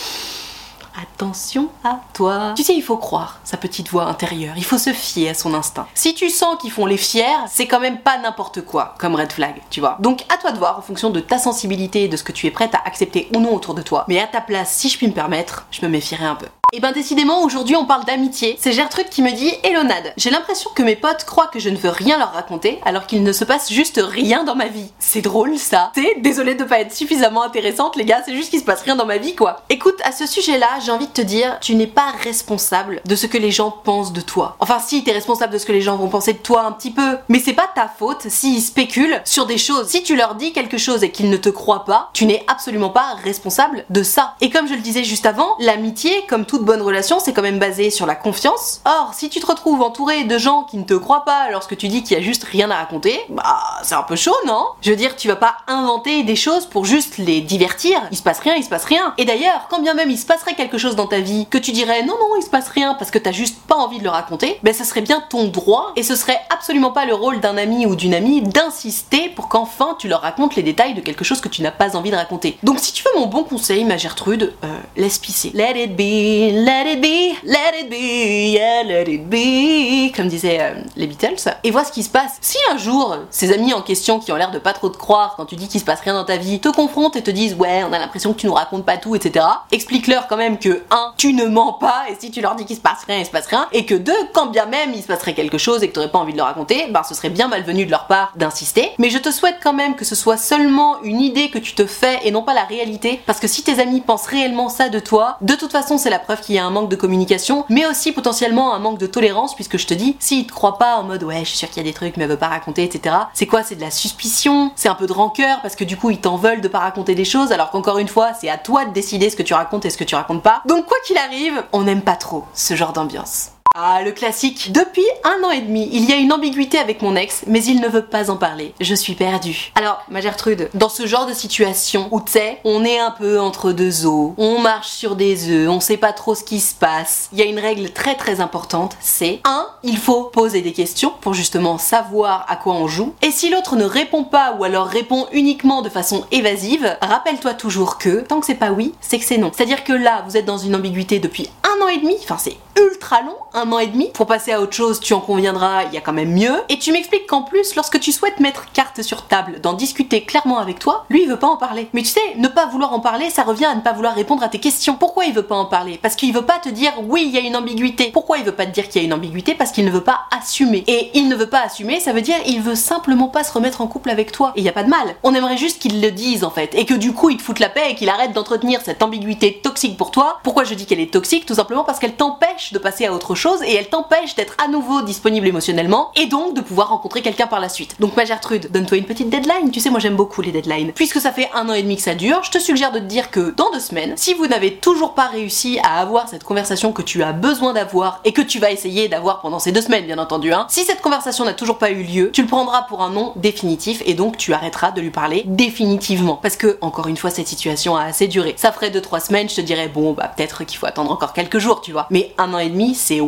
Attention 1.00 1.70
à 1.82 2.00
toi. 2.12 2.54
Tu 2.56 2.62
sais, 2.62 2.74
il 2.74 2.82
faut 2.82 2.96
croire 2.96 3.40
sa 3.42 3.56
petite 3.56 3.88
voix 3.88 4.04
intérieure, 4.04 4.54
il 4.56 4.64
faut 4.64 4.78
se 4.78 4.92
fier 4.92 5.30
à 5.30 5.34
son 5.34 5.52
instinct. 5.52 5.88
Si 5.94 6.14
tu 6.14 6.30
sens 6.30 6.56
qu'ils 6.60 6.70
font 6.70 6.86
les 6.86 6.96
fiers, 6.96 7.24
c'est 7.48 7.66
quand 7.66 7.80
même 7.80 7.98
pas 7.98 8.16
n'importe 8.18 8.60
quoi 8.60 8.94
comme 8.98 9.16
red 9.16 9.32
flag, 9.32 9.60
tu 9.70 9.80
vois. 9.80 9.96
Donc 10.00 10.24
à 10.32 10.36
toi 10.36 10.52
de 10.52 10.58
voir 10.58 10.78
en 10.78 10.82
fonction 10.82 11.10
de 11.10 11.20
ta 11.20 11.38
sensibilité 11.38 12.06
de 12.06 12.16
ce 12.16 12.22
que 12.22 12.32
tu 12.32 12.46
es 12.46 12.52
prête 12.52 12.74
à 12.76 12.82
accepter 12.84 13.28
ou 13.34 13.40
non 13.40 13.54
autour 13.54 13.74
de 13.74 13.82
toi. 13.82 14.04
Mais 14.08 14.20
à 14.20 14.28
ta 14.28 14.40
place, 14.40 14.72
si 14.72 14.88
je 14.88 14.96
puis 14.96 15.08
me 15.08 15.12
permettre, 15.12 15.66
je 15.72 15.82
me 15.82 15.88
méfierais 15.88 16.26
un 16.26 16.36
peu. 16.36 16.46
Et 16.76 16.80
ben 16.80 16.90
décidément 16.90 17.44
aujourd'hui 17.44 17.76
on 17.76 17.84
parle 17.84 18.04
d'amitié. 18.04 18.56
C'est 18.58 18.72
Gertrude 18.72 19.08
qui 19.08 19.22
me 19.22 19.30
dit 19.30 19.52
Elonade, 19.62 20.12
j'ai 20.16 20.30
l'impression 20.30 20.70
que 20.74 20.82
mes 20.82 20.96
potes 20.96 21.22
croient 21.22 21.46
que 21.46 21.60
je 21.60 21.68
ne 21.68 21.76
veux 21.76 21.88
rien 21.88 22.18
leur 22.18 22.32
raconter 22.32 22.80
alors 22.84 23.06
qu'il 23.06 23.22
ne 23.22 23.30
se 23.30 23.44
passe 23.44 23.72
juste 23.72 24.00
rien 24.04 24.42
dans 24.42 24.56
ma 24.56 24.66
vie. 24.66 24.90
C'est 24.98 25.20
drôle 25.20 25.56
ça. 25.56 25.92
C'est 25.94 26.20
désolé 26.20 26.56
de 26.56 26.64
pas 26.64 26.80
être 26.80 26.92
suffisamment 26.92 27.44
intéressante 27.44 27.94
les 27.94 28.04
gars, 28.04 28.22
c'est 28.24 28.34
juste 28.34 28.50
qu'il 28.50 28.58
se 28.58 28.64
passe 28.64 28.82
rien 28.82 28.96
dans 28.96 29.06
ma 29.06 29.18
vie 29.18 29.36
quoi. 29.36 29.62
Écoute, 29.70 30.00
à 30.02 30.10
ce 30.10 30.26
sujet-là, 30.26 30.66
j'ai 30.84 30.90
envie 30.90 31.06
de 31.06 31.12
te 31.12 31.20
dire, 31.20 31.58
tu 31.60 31.76
n'es 31.76 31.86
pas 31.86 32.12
responsable 32.24 33.02
de 33.04 33.14
ce 33.14 33.28
que 33.28 33.38
les 33.38 33.52
gens 33.52 33.70
pensent 33.70 34.12
de 34.12 34.20
toi. 34.20 34.56
Enfin 34.58 34.80
si, 34.84 35.04
t'es 35.04 35.12
responsable 35.12 35.52
de 35.52 35.58
ce 35.58 35.66
que 35.66 35.72
les 35.72 35.80
gens 35.80 35.94
vont 35.94 36.08
penser 36.08 36.32
de 36.32 36.38
toi 36.38 36.62
un 36.62 36.72
petit 36.72 36.90
peu, 36.90 37.18
mais 37.28 37.38
c'est 37.38 37.52
pas 37.52 37.70
ta 37.72 37.86
faute 37.86 38.28
s'ils 38.28 38.60
spéculent 38.60 39.22
sur 39.24 39.46
des 39.46 39.58
choses. 39.58 39.86
Si 39.86 40.02
tu 40.02 40.16
leur 40.16 40.34
dis 40.34 40.52
quelque 40.52 40.78
chose 40.78 41.04
et 41.04 41.12
qu'ils 41.12 41.30
ne 41.30 41.36
te 41.36 41.50
croient 41.50 41.84
pas, 41.84 42.10
tu 42.14 42.26
n'es 42.26 42.44
absolument 42.48 42.90
pas 42.90 43.14
responsable 43.22 43.84
de 43.90 44.02
ça. 44.02 44.34
Et 44.40 44.50
comme 44.50 44.66
je 44.66 44.74
le 44.74 44.80
disais 44.80 45.04
juste 45.04 45.26
avant, 45.26 45.54
l'amitié, 45.60 46.10
comme 46.28 46.44
toute 46.44 46.63
bonne 46.64 46.82
relation, 46.82 47.18
c'est 47.20 47.32
quand 47.32 47.42
même 47.42 47.58
basé 47.58 47.90
sur 47.90 48.06
la 48.06 48.14
confiance. 48.14 48.80
Or, 48.84 49.12
si 49.14 49.28
tu 49.28 49.40
te 49.40 49.46
retrouves 49.46 49.82
entouré 49.82 50.24
de 50.24 50.38
gens 50.38 50.64
qui 50.64 50.76
ne 50.76 50.84
te 50.84 50.94
croient 50.94 51.24
pas 51.24 51.50
lorsque 51.50 51.76
tu 51.76 51.88
dis 51.88 52.02
qu'il 52.02 52.16
y 52.16 52.20
a 52.20 52.22
juste 52.22 52.44
rien 52.44 52.70
à 52.70 52.76
raconter, 52.76 53.20
bah 53.28 53.60
c'est 53.82 53.94
un 53.94 54.02
peu 54.02 54.16
chaud, 54.16 54.34
non? 54.46 54.66
Je 54.80 54.90
veux 54.90 54.96
dire, 54.96 55.16
tu 55.16 55.28
vas 55.28 55.36
pas 55.36 55.56
inventer 55.66 56.22
des 56.22 56.36
choses 56.36 56.66
pour 56.66 56.84
juste 56.84 57.18
les 57.18 57.40
divertir. 57.40 58.00
Il 58.10 58.16
se 58.16 58.22
passe 58.22 58.40
rien, 58.40 58.54
il 58.54 58.64
se 58.64 58.68
passe 58.68 58.84
rien. 58.84 59.14
Et 59.18 59.24
d'ailleurs, 59.24 59.66
quand 59.70 59.80
bien 59.80 59.94
même 59.94 60.10
il 60.10 60.18
se 60.18 60.26
passerait 60.26 60.54
quelque 60.54 60.78
chose 60.78 60.96
dans 60.96 61.06
ta 61.06 61.20
vie 61.20 61.46
que 61.50 61.58
tu 61.58 61.72
dirais 61.72 62.02
non 62.02 62.14
non, 62.14 62.36
il 62.38 62.42
se 62.42 62.50
passe 62.50 62.68
rien 62.68 62.94
parce 62.94 63.10
que 63.10 63.18
t'as 63.18 63.32
juste 63.32 63.58
pas 63.66 63.76
envie 63.76 63.98
de 63.98 64.04
le 64.04 64.10
raconter, 64.10 64.58
ben 64.62 64.74
ce 64.74 64.84
serait 64.84 65.00
bien 65.00 65.22
ton 65.28 65.44
droit 65.48 65.92
et 65.96 66.02
ce 66.02 66.16
serait 66.16 66.40
absolument 66.50 66.92
pas 66.92 67.06
le 67.06 67.14
rôle 67.14 67.40
d'un 67.40 67.56
ami 67.56 67.86
ou 67.86 67.96
d'une 67.96 68.14
amie 68.14 68.42
d'insister 68.42 69.28
pour 69.28 69.48
qu'enfin 69.48 69.96
tu 69.98 70.08
leur 70.08 70.20
racontes 70.20 70.56
les 70.56 70.62
détails 70.62 70.94
de 70.94 71.00
quelque 71.00 71.24
chose 71.24 71.40
que 71.40 71.48
tu 71.48 71.62
n'as 71.62 71.70
pas 71.70 71.96
envie 71.96 72.10
de 72.10 72.16
raconter. 72.16 72.58
Donc 72.62 72.78
si 72.78 72.92
tu 72.92 73.02
veux 73.02 73.20
mon 73.20 73.26
bon 73.26 73.44
conseil, 73.44 73.84
ma 73.84 73.96
Gertrude, 73.96 74.54
euh, 74.64 74.78
laisse 74.96 75.18
pisser. 75.18 75.50
Let 75.54 75.82
it 75.82 75.96
be. 75.96 76.43
Let 76.52 76.92
it 76.92 77.00
be, 77.00 77.36
let 77.44 77.80
it 77.80 77.90
be, 77.90 78.52
yeah, 78.52 78.82
let 78.84 79.10
it 79.10 79.28
be, 79.28 80.14
comme 80.14 80.28
disaient 80.28 80.58
euh, 80.60 80.74
les 80.96 81.06
Beatles. 81.06 81.50
Et 81.62 81.70
vois 81.70 81.84
ce 81.84 81.92
qui 81.92 82.02
se 82.02 82.10
passe. 82.10 82.38
Si 82.40 82.58
un 82.70 82.76
jour, 82.76 83.16
ces 83.30 83.52
amis 83.52 83.72
en 83.72 83.82
question 83.82 84.18
qui 84.18 84.32
ont 84.32 84.36
l'air 84.36 84.50
de 84.50 84.58
pas 84.58 84.72
trop 84.72 84.88
te 84.88 84.96
croire 84.96 85.34
quand 85.36 85.46
tu 85.46 85.56
dis 85.56 85.68
qu'il 85.68 85.80
se 85.80 85.84
passe 85.84 86.00
rien 86.00 86.14
dans 86.14 86.24
ta 86.24 86.36
vie, 86.36 86.60
te 86.60 86.68
confrontent 86.68 87.16
et 87.16 87.22
te 87.22 87.30
disent 87.30 87.54
ouais, 87.54 87.84
on 87.88 87.92
a 87.92 87.98
l'impression 87.98 88.32
que 88.32 88.40
tu 88.40 88.46
nous 88.46 88.54
racontes 88.54 88.84
pas 88.84 88.96
tout, 88.96 89.14
etc. 89.14 89.44
Explique-leur 89.72 90.26
quand 90.28 90.36
même 90.36 90.58
que 90.58 90.82
1. 90.90 91.14
Tu 91.16 91.32
ne 91.32 91.46
mens 91.46 91.74
pas, 91.74 92.04
et 92.10 92.16
si 92.18 92.30
tu 92.30 92.40
leur 92.40 92.54
dis 92.54 92.64
qu'il 92.64 92.76
se 92.76 92.82
passe 92.82 93.04
rien, 93.06 93.18
il 93.18 93.26
se 93.26 93.30
passe 93.30 93.46
rien, 93.46 93.68
et 93.72 93.84
que 93.84 93.94
2. 93.94 94.12
Quand 94.32 94.46
bien 94.46 94.66
même 94.66 94.92
il 94.94 95.02
se 95.02 95.06
passerait 95.06 95.34
quelque 95.34 95.58
chose 95.58 95.82
et 95.82 95.88
que 95.88 95.92
t'aurais 95.92 96.10
pas 96.10 96.18
envie 96.18 96.32
de 96.32 96.38
le 96.38 96.44
raconter, 96.44 96.86
ben 96.90 97.02
ce 97.02 97.14
serait 97.14 97.30
bien 97.30 97.48
malvenu 97.48 97.86
de 97.86 97.90
leur 97.90 98.06
part 98.06 98.32
d'insister. 98.36 98.92
Mais 98.98 99.10
je 99.10 99.18
te 99.18 99.30
souhaite 99.30 99.58
quand 99.62 99.72
même 99.72 99.96
que 99.96 100.04
ce 100.04 100.14
soit 100.14 100.36
seulement 100.36 101.02
une 101.02 101.20
idée 101.20 101.50
que 101.50 101.58
tu 101.58 101.74
te 101.74 101.86
fais 101.86 102.20
et 102.24 102.30
non 102.30 102.42
pas 102.42 102.54
la 102.54 102.64
réalité, 102.64 103.20
parce 103.26 103.40
que 103.40 103.46
si 103.46 103.62
tes 103.62 103.80
amis 103.80 104.00
pensent 104.00 104.26
réellement 104.26 104.68
ça 104.68 104.88
de 104.88 104.98
toi, 104.98 105.38
de 105.40 105.54
toute 105.54 105.72
façon 105.72 105.98
c'est 105.98 106.10
la 106.10 106.18
preuve 106.18 106.33
qu'il 106.40 106.54
y 106.54 106.58
a 106.58 106.64
un 106.64 106.70
manque 106.70 106.88
de 106.88 106.96
communication, 106.96 107.64
mais 107.68 107.86
aussi 107.86 108.12
potentiellement 108.12 108.74
un 108.74 108.78
manque 108.78 108.98
de 108.98 109.06
tolérance, 109.06 109.54
puisque 109.54 109.78
je 109.78 109.86
te 109.86 109.94
dis, 109.94 110.16
s'ils 110.18 110.46
te 110.46 110.52
croient 110.52 110.78
pas 110.78 110.96
en 110.96 111.04
mode 111.04 111.22
ouais, 111.22 111.40
je 111.40 111.50
suis 111.50 111.58
sûr 111.58 111.68
qu'il 111.68 111.78
y 111.78 111.86
a 111.86 111.88
des 111.88 111.94
trucs 111.94 112.16
mais 112.16 112.24
elle 112.24 112.30
veut 112.30 112.36
pas 112.36 112.48
raconter, 112.48 112.84
etc. 112.84 113.14
C'est 113.34 113.46
quoi? 113.46 113.62
C'est 113.62 113.76
de 113.76 113.80
la 113.80 113.90
suspicion, 113.90 114.72
c'est 114.76 114.88
un 114.88 114.94
peu 114.94 115.06
de 115.06 115.12
rancœur 115.12 115.60
parce 115.62 115.76
que 115.76 115.84
du 115.84 115.96
coup 115.96 116.10
ils 116.10 116.20
t'en 116.20 116.36
veulent 116.36 116.60
de 116.60 116.68
pas 116.68 116.80
raconter 116.80 117.14
des 117.14 117.24
choses, 117.24 117.52
alors 117.52 117.70
qu'encore 117.70 117.98
une 117.98 118.08
fois 118.08 118.32
c'est 118.38 118.48
à 118.48 118.58
toi 118.58 118.84
de 118.84 118.92
décider 118.92 119.30
ce 119.30 119.36
que 119.36 119.42
tu 119.42 119.54
racontes 119.54 119.84
et 119.84 119.90
ce 119.90 119.98
que 119.98 120.04
tu 120.04 120.14
racontes 120.14 120.42
pas. 120.42 120.62
Donc 120.66 120.86
quoi 120.86 120.96
qu'il 121.06 121.16
arrive, 121.18 121.62
on 121.72 121.82
n'aime 121.82 122.02
pas 122.02 122.16
trop 122.16 122.44
ce 122.54 122.74
genre 122.74 122.92
d'ambiance. 122.92 123.53
Ah, 123.76 124.02
le 124.04 124.12
classique. 124.12 124.70
Depuis 124.70 125.02
un 125.24 125.42
an 125.42 125.50
et 125.50 125.60
demi, 125.60 125.88
il 125.90 126.08
y 126.08 126.12
a 126.12 126.16
une 126.16 126.32
ambiguïté 126.32 126.78
avec 126.78 127.02
mon 127.02 127.16
ex, 127.16 127.42
mais 127.48 127.60
il 127.64 127.80
ne 127.80 127.88
veut 127.88 128.04
pas 128.04 128.30
en 128.30 128.36
parler. 128.36 128.72
Je 128.80 128.94
suis 128.94 129.14
perdue. 129.14 129.72
Alors, 129.74 130.00
ma 130.08 130.20
Gertrude, 130.20 130.70
dans 130.74 130.88
ce 130.88 131.08
genre 131.08 131.26
de 131.26 131.32
situation 131.32 132.06
où 132.12 132.20
tu 132.20 132.30
sais, 132.30 132.60
on 132.62 132.84
est 132.84 133.00
un 133.00 133.10
peu 133.10 133.40
entre 133.40 133.72
deux 133.72 134.06
eaux, 134.06 134.32
on 134.38 134.60
marche 134.60 134.90
sur 134.90 135.16
des 135.16 135.50
œufs, 135.50 135.68
on 135.68 135.80
sait 135.80 135.96
pas 135.96 136.12
trop 136.12 136.36
ce 136.36 136.44
qui 136.44 136.60
se 136.60 136.72
passe, 136.72 137.28
il 137.32 137.40
y 137.40 137.42
a 137.42 137.46
une 137.46 137.58
règle 137.58 137.90
très 137.90 138.14
très 138.14 138.40
importante, 138.40 138.96
c'est 139.00 139.40
1. 139.42 139.66
Il 139.82 139.98
faut 139.98 140.22
poser 140.22 140.60
des 140.62 140.72
questions 140.72 141.12
pour 141.20 141.34
justement 141.34 141.76
savoir 141.76 142.46
à 142.48 142.54
quoi 142.54 142.74
on 142.74 142.86
joue. 142.86 143.12
Et 143.22 143.32
si 143.32 143.50
l'autre 143.50 143.74
ne 143.74 143.84
répond 143.84 144.22
pas 144.22 144.54
ou 144.56 144.62
alors 144.62 144.86
répond 144.86 145.26
uniquement 145.32 145.82
de 145.82 145.88
façon 145.88 146.26
évasive, 146.30 146.96
rappelle-toi 147.02 147.54
toujours 147.54 147.98
que 147.98 148.20
tant 148.20 148.38
que 148.38 148.46
c'est 148.46 148.54
pas 148.54 148.70
oui, 148.70 148.94
c'est 149.00 149.18
que 149.18 149.24
c'est 149.24 149.38
non. 149.38 149.50
C'est-à-dire 149.52 149.82
que 149.82 149.92
là, 149.92 150.22
vous 150.28 150.36
êtes 150.36 150.46
dans 150.46 150.58
une 150.58 150.76
ambiguïté 150.76 151.18
depuis 151.18 151.50
un 151.64 151.84
an 151.84 151.88
et 151.88 151.98
demi, 151.98 152.14
enfin 152.22 152.38
c'est 152.38 152.56
ultra 152.80 153.22
long, 153.22 153.36
un 153.52 153.63
an 153.72 153.78
et 153.78 153.86
demi. 153.86 154.10
Pour 154.14 154.26
passer 154.26 154.52
à 154.52 154.60
autre 154.60 154.74
chose, 154.74 155.00
tu 155.00 155.12
en 155.14 155.20
conviendras, 155.20 155.84
il 155.84 155.94
y 155.94 155.98
a 155.98 156.00
quand 156.00 156.12
même 156.12 156.32
mieux. 156.32 156.62
Et 156.68 156.78
tu 156.78 156.92
m'expliques 156.92 157.26
qu'en 157.26 157.42
plus, 157.42 157.74
lorsque 157.74 158.00
tu 158.00 158.12
souhaites 158.12 158.40
mettre 158.40 158.70
carte 158.72 159.02
sur 159.02 159.26
table, 159.26 159.60
d'en 159.60 159.72
discuter 159.72 160.22
clairement 160.24 160.58
avec 160.58 160.78
toi, 160.78 161.04
lui 161.08 161.22
il 161.22 161.28
veut 161.28 161.38
pas 161.38 161.46
en 161.46 161.56
parler. 161.56 161.88
Mais 161.92 162.02
tu 162.02 162.08
sais, 162.08 162.20
ne 162.36 162.48
pas 162.48 162.66
vouloir 162.66 162.92
en 162.92 163.00
parler, 163.00 163.30
ça 163.30 163.42
revient 163.42 163.66
à 163.66 163.74
ne 163.74 163.80
pas 163.80 163.92
vouloir 163.92 164.14
répondre 164.14 164.42
à 164.42 164.48
tes 164.48 164.60
questions. 164.60 164.96
Pourquoi 164.96 165.24
il 165.24 165.34
veut 165.34 165.42
pas 165.42 165.54
en 165.54 165.66
parler? 165.66 165.98
Parce 166.00 166.16
qu'il 166.16 166.32
veut 166.32 166.42
pas 166.42 166.58
te 166.58 166.68
dire 166.68 166.92
oui, 167.08 167.24
il 167.26 167.34
y 167.34 167.38
a 167.38 167.40
une 167.40 167.56
ambiguïté. 167.56 168.10
Pourquoi 168.12 168.38
il 168.38 168.44
veut 168.44 168.52
pas 168.52 168.66
te 168.66 168.72
dire 168.72 168.88
qu'il 168.88 169.00
y 169.00 169.04
a 169.04 169.06
une 169.06 169.14
ambiguïté? 169.14 169.54
Parce 169.54 169.72
qu'il 169.72 169.84
ne 169.84 169.90
veut 169.90 170.02
pas 170.02 170.20
assumer. 170.36 170.84
Et 170.86 171.10
il 171.14 171.28
ne 171.28 171.36
veut 171.36 171.48
pas 171.48 171.60
assumer, 171.60 172.00
ça 172.00 172.12
veut 172.12 172.22
dire 172.22 172.36
il 172.46 172.60
veut 172.60 172.74
simplement 172.74 173.28
pas 173.28 173.44
se 173.44 173.52
remettre 173.52 173.80
en 173.80 173.86
couple 173.86 174.10
avec 174.10 174.32
toi. 174.32 174.52
Et 174.56 174.60
il 174.60 174.64
y 174.64 174.68
a 174.68 174.72
pas 174.72 174.84
de 174.84 174.90
mal. 174.90 175.16
On 175.22 175.34
aimerait 175.34 175.56
juste 175.56 175.80
qu'il 175.80 176.00
le 176.00 176.10
dise 176.10 176.44
en 176.44 176.50
fait. 176.50 176.74
Et 176.74 176.84
que 176.84 176.94
du 176.94 177.12
coup, 177.12 177.30
il 177.30 177.36
te 177.36 177.42
foute 177.42 177.58
la 177.58 177.68
paix 177.68 177.90
et 177.90 177.94
qu'il 177.94 178.08
arrête 178.08 178.32
d'entretenir 178.32 178.80
cette 178.84 179.02
ambiguïté 179.02 179.60
toxique 179.62 179.96
pour 179.96 180.10
toi. 180.10 180.38
Pourquoi 180.42 180.64
je 180.64 180.74
dis 180.74 180.86
qu'elle 180.86 181.00
est 181.00 181.12
toxique? 181.12 181.46
Tout 181.46 181.54
simplement 181.54 181.84
parce 181.84 181.98
qu'elle 181.98 182.14
t'empêche 182.14 182.72
de 182.72 182.78
passer 182.78 183.06
à 183.06 183.12
autre 183.12 183.34
chose 183.34 183.53
et 183.62 183.74
elle 183.74 183.88
t'empêche 183.88 184.34
d'être 184.34 184.54
à 184.62 184.68
nouveau 184.68 185.02
disponible 185.02 185.46
émotionnellement 185.46 186.10
et 186.16 186.26
donc 186.26 186.54
de 186.54 186.60
pouvoir 186.60 186.88
rencontrer 186.88 187.22
quelqu'un 187.22 187.46
par 187.46 187.60
la 187.60 187.68
suite. 187.68 187.96
Donc 188.00 188.16
ma 188.16 188.24
Gertrude, 188.24 188.70
donne-toi 188.70 188.98
une 188.98 189.04
petite 189.04 189.28
deadline. 189.30 189.70
Tu 189.70 189.80
sais, 189.80 189.90
moi 189.90 190.00
j'aime 190.00 190.16
beaucoup 190.16 190.42
les 190.42 190.52
deadlines. 190.52 190.92
Puisque 190.92 191.20
ça 191.20 191.32
fait 191.32 191.50
un 191.54 191.68
an 191.68 191.72
et 191.72 191.82
demi 191.82 191.96
que 191.96 192.02
ça 192.02 192.14
dure, 192.14 192.42
je 192.42 192.50
te 192.50 192.58
suggère 192.58 192.92
de 192.92 192.98
te 192.98 193.04
dire 193.04 193.30
que 193.30 193.54
dans 193.56 193.70
deux 193.70 193.80
semaines, 193.80 194.14
si 194.16 194.34
vous 194.34 194.46
n'avez 194.46 194.76
toujours 194.76 195.14
pas 195.14 195.28
réussi 195.28 195.78
à 195.82 196.00
avoir 196.00 196.28
cette 196.28 196.44
conversation 196.44 196.92
que 196.92 197.02
tu 197.02 197.22
as 197.22 197.32
besoin 197.32 197.72
d'avoir 197.72 198.20
et 198.24 198.32
que 198.32 198.42
tu 198.42 198.58
vas 198.58 198.70
essayer 198.70 199.08
d'avoir 199.08 199.40
pendant 199.40 199.58
ces 199.58 199.72
deux 199.72 199.82
semaines, 199.82 200.06
bien 200.06 200.18
entendu, 200.18 200.52
hein, 200.52 200.66
si 200.68 200.84
cette 200.84 201.00
conversation 201.00 201.44
n'a 201.44 201.54
toujours 201.54 201.78
pas 201.78 201.90
eu 201.90 202.02
lieu, 202.02 202.30
tu 202.32 202.42
le 202.42 202.48
prendras 202.48 202.82
pour 202.82 203.02
un 203.02 203.10
nom 203.10 203.32
définitif 203.36 204.02
et 204.06 204.14
donc 204.14 204.36
tu 204.36 204.52
arrêteras 204.52 204.90
de 204.90 205.00
lui 205.00 205.10
parler 205.10 205.42
définitivement. 205.46 206.36
Parce 206.36 206.56
que, 206.56 206.78
encore 206.80 207.08
une 207.08 207.16
fois, 207.16 207.30
cette 207.30 207.48
situation 207.48 207.96
a 207.96 208.04
assez 208.04 208.28
duré. 208.28 208.54
Ça 208.56 208.72
ferait 208.72 208.90
deux 208.90 209.00
trois 209.00 209.20
semaines, 209.20 209.48
je 209.48 209.56
te 209.56 209.60
dirais, 209.60 209.88
bon, 209.88 210.12
bah 210.12 210.32
peut-être 210.34 210.64
qu'il 210.64 210.78
faut 210.78 210.86
attendre 210.86 211.10
encore 211.10 211.32
quelques 211.32 211.58
jours, 211.58 211.80
tu 211.80 211.92
vois. 211.92 212.06
Mais 212.10 212.34
un 212.38 212.52
an 212.54 212.58
et 212.58 212.68
demi, 212.68 212.94
c'est 212.94 213.20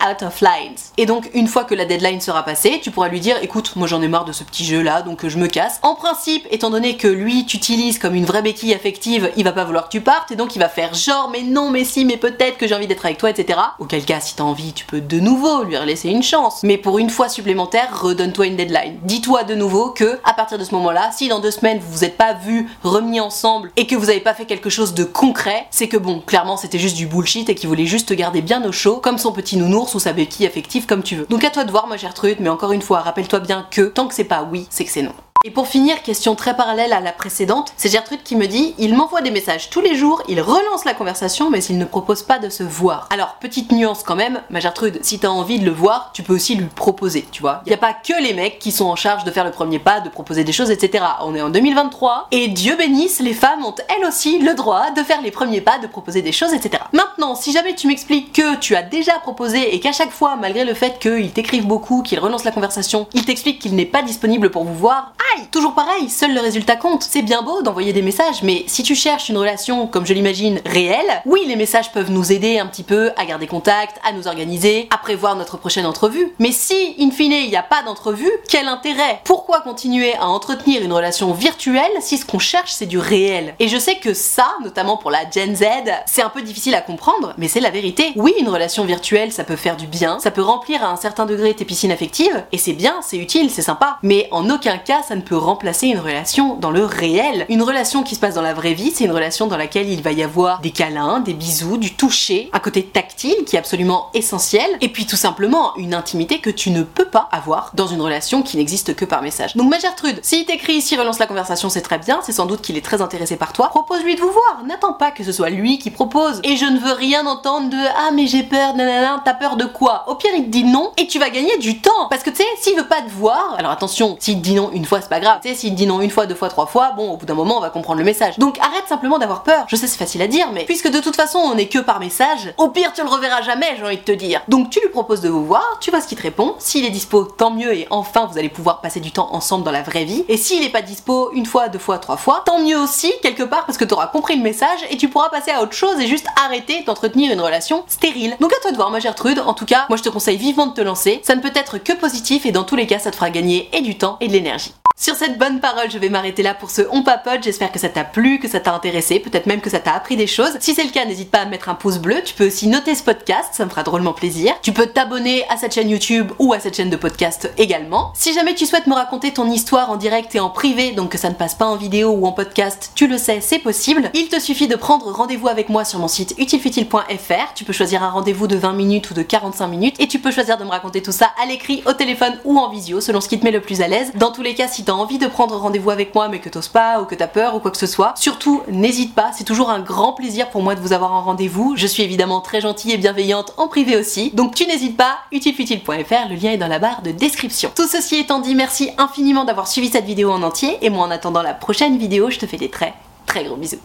out 0.00 0.22
of 0.22 0.40
lines. 0.40 0.76
Et 0.96 1.06
donc, 1.06 1.30
une 1.34 1.46
fois 1.46 1.64
que 1.64 1.74
la 1.74 1.84
deadline 1.84 2.20
sera 2.20 2.44
passée, 2.44 2.80
tu 2.82 2.90
pourras 2.90 3.08
lui 3.08 3.20
dire, 3.20 3.36
écoute, 3.42 3.72
moi 3.76 3.86
j'en 3.86 4.02
ai 4.02 4.08
marre 4.08 4.24
de 4.24 4.32
ce 4.32 4.44
petit 4.44 4.64
jeu 4.64 4.82
là, 4.82 5.02
donc 5.02 5.26
je 5.26 5.38
me 5.38 5.46
casse. 5.46 5.78
En 5.82 5.94
principe, 5.94 6.46
étant 6.50 6.70
donné 6.70 6.96
que 6.96 7.08
lui 7.08 7.46
t'utilise 7.46 7.98
comme 7.98 8.14
une 8.14 8.24
vraie 8.24 8.42
béquille 8.42 8.74
affective, 8.74 9.30
il 9.36 9.44
va 9.44 9.52
pas 9.52 9.64
vouloir 9.64 9.84
que 9.84 9.90
tu 9.90 10.00
partes 10.00 10.30
et 10.30 10.36
donc 10.36 10.56
il 10.56 10.58
va 10.58 10.68
faire 10.68 10.94
genre, 10.94 11.30
mais 11.30 11.42
non, 11.42 11.70
mais 11.70 11.84
si, 11.84 12.04
mais 12.04 12.16
peut-être 12.16 12.58
que 12.58 12.66
j'ai 12.66 12.74
envie 12.74 12.86
d'être 12.86 13.04
avec 13.04 13.18
toi, 13.18 13.30
etc. 13.30 13.58
Auquel 13.78 14.04
cas, 14.04 14.20
si 14.20 14.36
t'as 14.36 14.44
envie, 14.44 14.72
tu 14.72 14.84
peux 14.84 15.00
de 15.00 15.20
nouveau 15.20 15.64
lui 15.64 15.76
laisser 15.84 16.08
une 16.08 16.22
chance. 16.22 16.62
Mais 16.62 16.78
pour 16.78 16.98
une 16.98 17.10
fois 17.10 17.28
supplémentaire, 17.28 18.00
redonne-toi 18.00 18.46
une 18.46 18.56
deadline. 18.56 18.98
Dis-toi 19.02 19.44
de 19.44 19.54
nouveau 19.54 19.90
que, 19.90 20.18
à 20.24 20.32
partir 20.32 20.58
de 20.58 20.64
ce 20.64 20.74
moment-là, 20.74 21.10
si 21.12 21.28
dans 21.28 21.40
deux 21.40 21.50
semaines 21.50 21.78
vous 21.78 21.92
vous 21.92 22.04
êtes 22.04 22.16
pas 22.16 22.34
vus, 22.34 22.68
remis 22.82 23.20
ensemble 23.20 23.70
et 23.76 23.86
que 23.86 23.96
vous 23.96 24.10
avez 24.10 24.20
pas 24.20 24.34
fait 24.34 24.44
quelque 24.44 24.70
chose 24.70 24.94
de 24.94 25.04
concret, 25.04 25.66
c'est 25.70 25.88
que 25.88 25.96
bon, 25.96 26.20
clairement 26.20 26.56
c'était 26.56 26.78
juste 26.78 26.96
du 26.96 27.06
bullshit 27.06 27.48
et 27.48 27.54
qu'il 27.54 27.68
voulait 27.68 27.86
juste 27.86 28.08
te 28.08 28.14
garder 28.14 28.42
bien 28.42 28.64
au 28.64 28.72
chaud, 28.72 29.00
comme 29.02 29.18
son 29.18 29.32
petit 29.32 29.56
nounours 29.58 29.94
ou 29.94 29.98
sa 29.98 30.12
béquille 30.12 30.46
affective, 30.46 30.86
comme 30.86 31.02
tu 31.02 31.16
veux. 31.16 31.26
Donc 31.26 31.44
à 31.44 31.50
toi 31.50 31.64
de 31.64 31.70
voir, 31.70 31.86
ma 31.86 31.96
Gertrude, 31.96 32.38
mais 32.40 32.48
encore 32.48 32.72
une 32.72 32.82
fois, 32.82 33.00
rappelle-toi 33.00 33.40
bien 33.40 33.66
que 33.70 33.82
tant 33.82 34.08
que 34.08 34.14
c'est 34.14 34.24
pas 34.24 34.48
oui, 34.50 34.66
c'est 34.70 34.84
que 34.84 34.90
c'est 34.90 35.02
non. 35.02 35.12
Et 35.44 35.52
pour 35.52 35.68
finir, 35.68 36.02
question 36.02 36.34
très 36.34 36.56
parallèle 36.56 36.92
à 36.92 36.98
la 36.98 37.12
précédente, 37.12 37.72
c'est 37.76 37.92
Gertrude 37.92 38.24
qui 38.24 38.34
me 38.34 38.48
dit 38.48 38.74
il 38.76 38.96
m'envoie 38.96 39.20
des 39.20 39.30
messages 39.30 39.70
tous 39.70 39.80
les 39.80 39.94
jours, 39.94 40.20
il 40.28 40.40
relance 40.40 40.84
la 40.84 40.94
conversation, 40.94 41.48
mais 41.48 41.62
il 41.62 41.78
ne 41.78 41.84
propose 41.84 42.24
pas 42.24 42.40
de 42.40 42.48
se 42.48 42.64
voir. 42.64 43.06
Alors, 43.10 43.36
petite 43.36 43.70
nuance 43.70 44.02
quand 44.02 44.16
même, 44.16 44.42
ma 44.50 44.58
Gertrude, 44.58 44.98
si 45.02 45.20
t'as 45.20 45.28
envie 45.28 45.60
de 45.60 45.64
le 45.64 45.70
voir, 45.70 46.10
tu 46.12 46.24
peux 46.24 46.34
aussi 46.34 46.56
lui 46.56 46.66
proposer, 46.66 47.24
tu 47.30 47.40
vois. 47.40 47.62
Il 47.66 47.68
n'y 47.68 47.76
a 47.76 47.78
pas 47.78 47.92
que 47.92 48.20
les 48.20 48.34
mecs 48.34 48.58
qui 48.58 48.72
sont 48.72 48.86
en 48.86 48.96
charge 48.96 49.22
de 49.22 49.30
faire 49.30 49.44
le 49.44 49.52
premier 49.52 49.78
pas, 49.78 50.00
de 50.00 50.08
proposer 50.08 50.42
des 50.42 50.50
choses, 50.50 50.72
etc. 50.72 51.04
On 51.20 51.36
est 51.36 51.40
en 51.40 51.50
2023, 51.50 52.26
et 52.32 52.48
Dieu 52.48 52.74
bénisse, 52.74 53.20
les 53.20 53.32
femmes 53.32 53.64
ont 53.64 53.76
elles 53.96 54.04
aussi 54.08 54.40
le 54.40 54.54
droit 54.54 54.90
de 54.90 55.04
faire 55.04 55.22
les 55.22 55.30
premiers 55.30 55.60
pas, 55.60 55.78
de 55.78 55.86
proposer 55.86 56.20
des 56.20 56.32
choses, 56.32 56.52
etc. 56.52 56.82
Maintenant, 56.92 57.36
si 57.36 57.52
jamais 57.52 57.76
tu 57.76 57.86
m'expliques 57.86 58.32
que 58.32 58.56
tu 58.56 58.74
as 58.74 58.82
déjà 58.82 59.20
proposé 59.20 59.72
et 59.72 59.78
qu'à 59.78 59.92
chaque 59.92 60.10
fois, 60.10 60.34
malgré 60.34 60.64
le 60.64 60.74
fait 60.74 60.98
qu'il 60.98 61.30
t'écrive 61.30 61.64
beaucoup, 61.64 62.02
qu'il 62.02 62.18
relance 62.18 62.42
la 62.42 62.50
conversation, 62.50 63.06
il 63.14 63.24
t'explique 63.24 63.60
qu'il 63.60 63.76
n'est 63.76 63.86
pas 63.86 64.02
disponible 64.02 64.50
pour 64.50 64.64
vous 64.64 64.74
voir, 64.74 65.12
Toujours 65.50 65.74
pareil, 65.74 66.08
seul 66.08 66.34
le 66.34 66.40
résultat 66.40 66.76
compte. 66.76 67.02
C'est 67.02 67.22
bien 67.22 67.42
beau 67.42 67.62
d'envoyer 67.62 67.92
des 67.92 68.02
messages, 68.02 68.42
mais 68.42 68.64
si 68.66 68.82
tu 68.82 68.94
cherches 68.94 69.28
une 69.28 69.38
relation, 69.38 69.86
comme 69.86 70.06
je 70.06 70.12
l'imagine, 70.12 70.60
réelle, 70.66 71.22
oui, 71.26 71.40
les 71.46 71.56
messages 71.56 71.92
peuvent 71.92 72.10
nous 72.10 72.32
aider 72.32 72.58
un 72.58 72.66
petit 72.66 72.82
peu 72.82 73.12
à 73.16 73.24
garder 73.24 73.46
contact, 73.46 73.98
à 74.04 74.12
nous 74.12 74.28
organiser, 74.28 74.88
à 74.90 74.98
prévoir 74.98 75.36
notre 75.36 75.56
prochaine 75.56 75.86
entrevue. 75.86 76.34
Mais 76.38 76.52
si, 76.52 76.94
in 77.00 77.10
fine, 77.10 77.32
il 77.32 77.48
n'y 77.48 77.56
a 77.56 77.62
pas 77.62 77.82
d'entrevue, 77.82 78.30
quel 78.48 78.68
intérêt? 78.68 79.20
Pourquoi 79.24 79.60
continuer 79.60 80.14
à 80.14 80.28
entretenir 80.28 80.82
une 80.82 80.92
relation 80.92 81.32
virtuelle 81.32 81.92
si 82.00 82.18
ce 82.18 82.26
qu'on 82.26 82.38
cherche 82.38 82.72
c'est 82.72 82.86
du 82.86 82.98
réel? 82.98 83.54
Et 83.58 83.68
je 83.68 83.78
sais 83.78 83.96
que 83.96 84.14
ça, 84.14 84.48
notamment 84.62 84.96
pour 84.96 85.10
la 85.10 85.28
Gen 85.30 85.54
Z, 85.56 85.64
c'est 86.06 86.22
un 86.22 86.28
peu 86.28 86.42
difficile 86.42 86.74
à 86.74 86.80
comprendre, 86.80 87.34
mais 87.38 87.48
c'est 87.48 87.60
la 87.60 87.70
vérité. 87.70 88.12
Oui, 88.16 88.34
une 88.38 88.48
relation 88.48 88.84
virtuelle, 88.84 89.32
ça 89.32 89.44
peut 89.44 89.56
faire 89.56 89.76
du 89.76 89.86
bien, 89.86 90.18
ça 90.20 90.30
peut 90.30 90.42
remplir 90.42 90.84
à 90.84 90.90
un 90.90 90.96
certain 90.96 91.26
degré 91.26 91.54
tes 91.54 91.64
piscines 91.64 91.92
affectives, 91.92 92.44
et 92.52 92.58
c'est 92.58 92.72
bien, 92.72 92.96
c'est 93.02 93.16
utile, 93.16 93.50
c'est 93.50 93.62
sympa. 93.62 93.98
Mais 94.02 94.28
en 94.30 94.48
aucun 94.50 94.78
cas, 94.78 95.02
ça 95.02 95.14
ne 95.14 95.20
peut 95.20 95.27
remplacer 95.34 95.86
une 95.88 95.98
relation 95.98 96.54
dans 96.54 96.70
le 96.70 96.84
réel. 96.84 97.46
Une 97.48 97.62
relation 97.62 98.02
qui 98.02 98.14
se 98.14 98.20
passe 98.20 98.34
dans 98.34 98.42
la 98.42 98.54
vraie 98.54 98.74
vie, 98.74 98.92
c'est 98.94 99.04
une 99.04 99.12
relation 99.12 99.46
dans 99.46 99.56
laquelle 99.56 99.88
il 99.88 100.02
va 100.02 100.12
y 100.12 100.22
avoir 100.22 100.60
des 100.60 100.70
câlins, 100.70 101.20
des 101.20 101.34
bisous, 101.34 101.76
du 101.76 101.94
toucher, 101.94 102.50
un 102.52 102.58
côté 102.58 102.82
tactile 102.84 103.44
qui 103.46 103.56
est 103.56 103.58
absolument 103.58 104.08
essentiel, 104.14 104.68
et 104.80 104.88
puis 104.88 105.06
tout 105.06 105.16
simplement 105.16 105.76
une 105.76 105.94
intimité 105.94 106.38
que 106.38 106.50
tu 106.50 106.70
ne 106.70 106.82
peux 106.82 107.06
pas 107.06 107.28
avoir 107.32 107.72
dans 107.74 107.86
une 107.86 108.00
relation 108.00 108.42
qui 108.42 108.56
n'existe 108.56 108.94
que 108.94 109.04
par 109.04 109.22
message. 109.22 109.56
Donc 109.56 109.70
ma 109.70 109.78
Gertrude, 109.78 110.20
s'il 110.22 110.44
t'écrit 110.44 110.74
ici, 110.74 110.96
relance 110.96 111.18
la 111.18 111.26
conversation, 111.26 111.68
c'est 111.68 111.82
très 111.82 111.98
bien, 111.98 112.20
c'est 112.22 112.32
sans 112.32 112.46
doute 112.46 112.62
qu'il 112.62 112.76
est 112.76 112.84
très 112.84 113.02
intéressé 113.02 113.36
par 113.36 113.52
toi, 113.52 113.68
propose-lui 113.68 114.14
de 114.14 114.20
vous 114.20 114.30
voir, 114.30 114.62
n'attends 114.66 114.92
pas 114.92 115.10
que 115.10 115.24
ce 115.24 115.32
soit 115.32 115.50
lui 115.50 115.78
qui 115.78 115.90
propose. 115.90 116.40
Et 116.44 116.56
je 116.56 116.64
ne 116.64 116.78
veux 116.78 116.92
rien 116.92 117.26
entendre 117.26 117.70
de 117.70 117.76
ah 117.96 118.10
mais 118.12 118.26
j'ai 118.26 118.42
peur, 118.42 118.74
nanana, 118.74 119.22
t'as 119.24 119.34
peur 119.34 119.56
de 119.56 119.64
quoi? 119.64 120.04
Au 120.08 120.14
pire 120.14 120.30
il 120.36 120.44
te 120.44 120.50
dit 120.50 120.64
non 120.64 120.92
et 120.96 121.06
tu 121.06 121.18
vas 121.18 121.30
gagner 121.30 121.56
du 121.58 121.80
temps. 121.80 122.08
Parce 122.10 122.22
que 122.22 122.30
tu 122.30 122.36
sais, 122.36 122.44
s'il 122.60 122.76
veut 122.76 122.86
pas 122.86 123.02
te 123.02 123.10
voir, 123.10 123.54
alors 123.58 123.70
attention, 123.70 124.16
s'il 124.20 124.36
te 124.36 124.40
dit 124.40 124.54
non 124.54 124.70
une 124.72 124.84
fois 124.84 125.00
c'est 125.08 125.14
pas 125.14 125.20
grave, 125.20 125.38
tu 125.42 125.48
sais, 125.48 125.54
s'il 125.54 125.74
dit 125.74 125.86
non 125.86 126.02
une 126.02 126.10
fois, 126.10 126.26
deux 126.26 126.34
fois, 126.34 126.50
trois 126.50 126.66
fois, 126.66 126.92
bon, 126.94 127.12
au 127.12 127.16
bout 127.16 127.24
d'un 127.24 127.32
moment, 127.32 127.56
on 127.56 127.60
va 127.60 127.70
comprendre 127.70 127.98
le 127.98 128.04
message. 128.04 128.38
Donc 128.38 128.58
arrête 128.58 128.86
simplement 128.86 129.18
d'avoir 129.18 129.42
peur. 129.42 129.64
Je 129.66 129.74
sais, 129.74 129.86
c'est 129.86 129.96
facile 129.96 130.20
à 130.20 130.26
dire, 130.26 130.50
mais 130.52 130.64
puisque 130.64 130.90
de 130.90 131.00
toute 131.00 131.16
façon, 131.16 131.38
on 131.38 131.56
est 131.56 131.68
que 131.68 131.78
par 131.78 131.98
message, 131.98 132.52
au 132.58 132.68
pire, 132.68 132.92
tu 132.92 133.02
le 133.02 133.08
reverras 133.08 133.40
jamais, 133.40 133.74
j'ai 133.78 133.84
envie 133.84 133.96
de 133.96 134.02
te 134.02 134.12
dire. 134.12 134.42
Donc 134.48 134.68
tu 134.68 134.80
lui 134.80 134.90
proposes 134.90 135.22
de 135.22 135.30
vous 135.30 135.46
voir, 135.46 135.78
tu 135.80 135.90
vois 135.90 136.02
ce 136.02 136.08
qu'il 136.08 136.18
te 136.18 136.22
répond. 136.22 136.56
S'il 136.58 136.84
est 136.84 136.90
dispo, 136.90 137.24
tant 137.24 137.50
mieux, 137.50 137.72
et 137.72 137.86
enfin, 137.88 138.28
vous 138.30 138.36
allez 138.36 138.50
pouvoir 138.50 138.82
passer 138.82 139.00
du 139.00 139.10
temps 139.10 139.30
ensemble 139.32 139.64
dans 139.64 139.70
la 139.70 139.80
vraie 139.80 140.04
vie. 140.04 140.26
Et 140.28 140.36
s'il 140.36 140.62
est 140.62 140.68
pas 140.68 140.82
dispo 140.82 141.30
une 141.32 141.46
fois, 141.46 141.68
deux 141.68 141.78
fois, 141.78 141.98
trois 141.98 142.18
fois, 142.18 142.42
tant 142.44 142.60
mieux 142.60 142.78
aussi, 142.78 143.10
quelque 143.22 143.44
part, 143.44 143.64
parce 143.64 143.78
que 143.78 143.86
tu 143.86 143.94
auras 143.94 144.08
compris 144.08 144.36
le 144.36 144.42
message 144.42 144.80
et 144.90 144.98
tu 144.98 145.08
pourras 145.08 145.30
passer 145.30 145.52
à 145.52 145.62
autre 145.62 145.72
chose 145.72 145.98
et 146.00 146.06
juste 146.06 146.26
arrêter 146.44 146.82
d'entretenir 146.82 147.32
une 147.32 147.40
relation 147.40 147.82
stérile. 147.86 148.36
Donc 148.40 148.52
à 148.52 148.60
toi 148.60 148.72
de 148.72 148.76
voir, 148.76 148.90
ma 148.90 149.00
Gertrude. 149.00 149.38
En 149.38 149.54
tout 149.54 149.64
cas, 149.64 149.86
moi 149.88 149.96
je 149.96 150.02
te 150.02 150.10
conseille 150.10 150.36
vivement 150.36 150.66
de 150.66 150.74
te 150.74 150.82
lancer. 150.82 151.22
Ça 151.22 151.34
ne 151.34 151.40
peut 151.40 151.52
être 151.54 151.78
que 151.78 151.94
positif 151.94 152.44
et 152.44 152.52
dans 152.52 152.64
tous 152.64 152.76
les 152.76 152.86
cas, 152.86 152.98
ça 152.98 153.10
te 153.10 153.16
fera 153.16 153.30
gagner 153.30 153.70
et 153.72 153.80
du 153.80 153.96
temps 153.96 154.18
et 154.20 154.28
de 154.28 154.32
l'énergie. 154.32 154.74
Sur 155.00 155.14
cette 155.14 155.38
bonne 155.38 155.60
parole, 155.60 155.88
je 155.92 155.98
vais 155.98 156.08
m'arrêter 156.08 156.42
là 156.42 156.54
pour 156.54 156.72
ce 156.72 156.82
On 156.90 157.04
Papote. 157.04 157.44
J'espère 157.44 157.70
que 157.70 157.78
ça 157.78 157.88
t'a 157.88 158.02
plu, 158.02 158.40
que 158.40 158.48
ça 158.48 158.58
t'a 158.58 158.74
intéressé, 158.74 159.20
peut-être 159.20 159.46
même 159.46 159.60
que 159.60 159.70
ça 159.70 159.78
t'a 159.78 159.92
appris 159.92 160.16
des 160.16 160.26
choses. 160.26 160.56
Si 160.58 160.74
c'est 160.74 160.82
le 160.82 160.90
cas, 160.90 161.04
n'hésite 161.04 161.30
pas 161.30 161.38
à 161.38 161.44
mettre 161.44 161.68
un 161.68 161.76
pouce 161.76 161.98
bleu. 161.98 162.16
Tu 162.24 162.34
peux 162.34 162.48
aussi 162.48 162.66
noter 162.66 162.96
ce 162.96 163.04
podcast, 163.04 163.50
ça 163.52 163.64
me 163.64 163.70
fera 163.70 163.84
drôlement 163.84 164.12
plaisir. 164.12 164.54
Tu 164.60 164.72
peux 164.72 164.86
t'abonner 164.86 165.44
à 165.50 165.56
cette 165.56 165.72
chaîne 165.72 165.88
YouTube 165.88 166.32
ou 166.40 166.52
à 166.52 166.58
cette 166.58 166.76
chaîne 166.76 166.90
de 166.90 166.96
podcast 166.96 167.48
également. 167.58 168.12
Si 168.16 168.32
jamais 168.32 168.56
tu 168.56 168.66
souhaites 168.66 168.88
me 168.88 168.94
raconter 168.94 169.30
ton 169.30 169.48
histoire 169.48 169.88
en 169.88 169.94
direct 169.94 170.34
et 170.34 170.40
en 170.40 170.50
privé, 170.50 170.90
donc 170.90 171.12
que 171.12 171.18
ça 171.18 171.30
ne 171.30 171.36
passe 171.36 171.54
pas 171.54 171.66
en 171.66 171.76
vidéo 171.76 172.10
ou 172.10 172.26
en 172.26 172.32
podcast, 172.32 172.90
tu 172.96 173.06
le 173.06 173.18
sais, 173.18 173.40
c'est 173.40 173.60
possible. 173.60 174.10
Il 174.14 174.26
te 174.26 174.40
suffit 174.40 174.66
de 174.66 174.74
prendre 174.74 175.12
rendez-vous 175.12 175.46
avec 175.46 175.68
moi 175.68 175.84
sur 175.84 176.00
mon 176.00 176.08
site 176.08 176.34
utilefutile.fr. 176.38 177.54
Tu 177.54 177.62
peux 177.62 177.72
choisir 177.72 178.02
un 178.02 178.10
rendez-vous 178.10 178.48
de 178.48 178.56
20 178.56 178.72
minutes 178.72 179.12
ou 179.12 179.14
de 179.14 179.22
45 179.22 179.68
minutes 179.68 180.00
et 180.00 180.08
tu 180.08 180.18
peux 180.18 180.32
choisir 180.32 180.58
de 180.58 180.64
me 180.64 180.70
raconter 180.70 181.02
tout 181.02 181.12
ça 181.12 181.30
à 181.40 181.46
l'écrit, 181.46 181.84
au 181.86 181.92
téléphone 181.92 182.36
ou 182.44 182.58
en 182.58 182.68
visio, 182.68 183.00
selon 183.00 183.20
ce 183.20 183.28
qui 183.28 183.38
te 183.38 183.44
met 183.44 183.52
le 183.52 183.60
plus 183.60 183.80
à 183.80 183.86
l'aise. 183.86 184.10
Dans 184.16 184.32
tous 184.32 184.42
les 184.42 184.56
cas, 184.56 184.66
si 184.66 184.82
t'as 184.88 184.94
envie 184.94 185.18
de 185.18 185.26
prendre 185.26 185.54
rendez-vous 185.54 185.90
avec 185.90 186.14
moi 186.14 186.30
mais 186.30 186.38
que 186.38 186.48
t'oses 186.48 186.68
pas 186.68 187.02
ou 187.02 187.04
que 187.04 187.14
t'as 187.14 187.26
peur 187.26 187.54
ou 187.54 187.60
quoi 187.60 187.70
que 187.70 187.76
ce 187.76 187.86
soit, 187.86 188.14
surtout 188.16 188.62
n'hésite 188.68 189.14
pas, 189.14 189.32
c'est 189.34 189.44
toujours 189.44 189.68
un 189.68 189.80
grand 189.80 190.14
plaisir 190.14 190.48
pour 190.48 190.62
moi 190.62 190.74
de 190.74 190.80
vous 190.80 190.94
avoir 190.94 191.12
en 191.12 191.20
rendez-vous. 191.20 191.74
Je 191.76 191.86
suis 191.86 192.02
évidemment 192.02 192.40
très 192.40 192.62
gentille 192.62 192.92
et 192.92 192.96
bienveillante 192.96 193.52
en 193.58 193.68
privé 193.68 193.98
aussi, 193.98 194.30
donc 194.30 194.54
tu 194.54 194.66
n'hésites 194.66 194.96
pas, 194.96 195.18
utilefutile.fr, 195.30 196.30
le 196.30 196.36
lien 196.36 196.52
est 196.52 196.56
dans 196.56 196.68
la 196.68 196.78
barre 196.78 197.02
de 197.02 197.10
description. 197.10 197.70
Tout 197.76 197.86
ceci 197.86 198.16
étant 198.16 198.40
dit, 198.40 198.54
merci 198.54 198.88
infiniment 198.96 199.44
d'avoir 199.44 199.68
suivi 199.68 199.90
cette 199.90 200.06
vidéo 200.06 200.30
en 200.30 200.42
entier 200.42 200.78
et 200.80 200.88
moi 200.88 201.04
en 201.04 201.10
attendant 201.10 201.42
la 201.42 201.52
prochaine 201.52 201.98
vidéo, 201.98 202.30
je 202.30 202.38
te 202.38 202.46
fais 202.46 202.56
des 202.56 202.70
très 202.70 202.94
très 203.26 203.44
gros 203.44 203.56
bisous. 203.56 203.76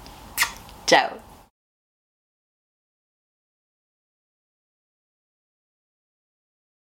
Ciao 0.87 1.22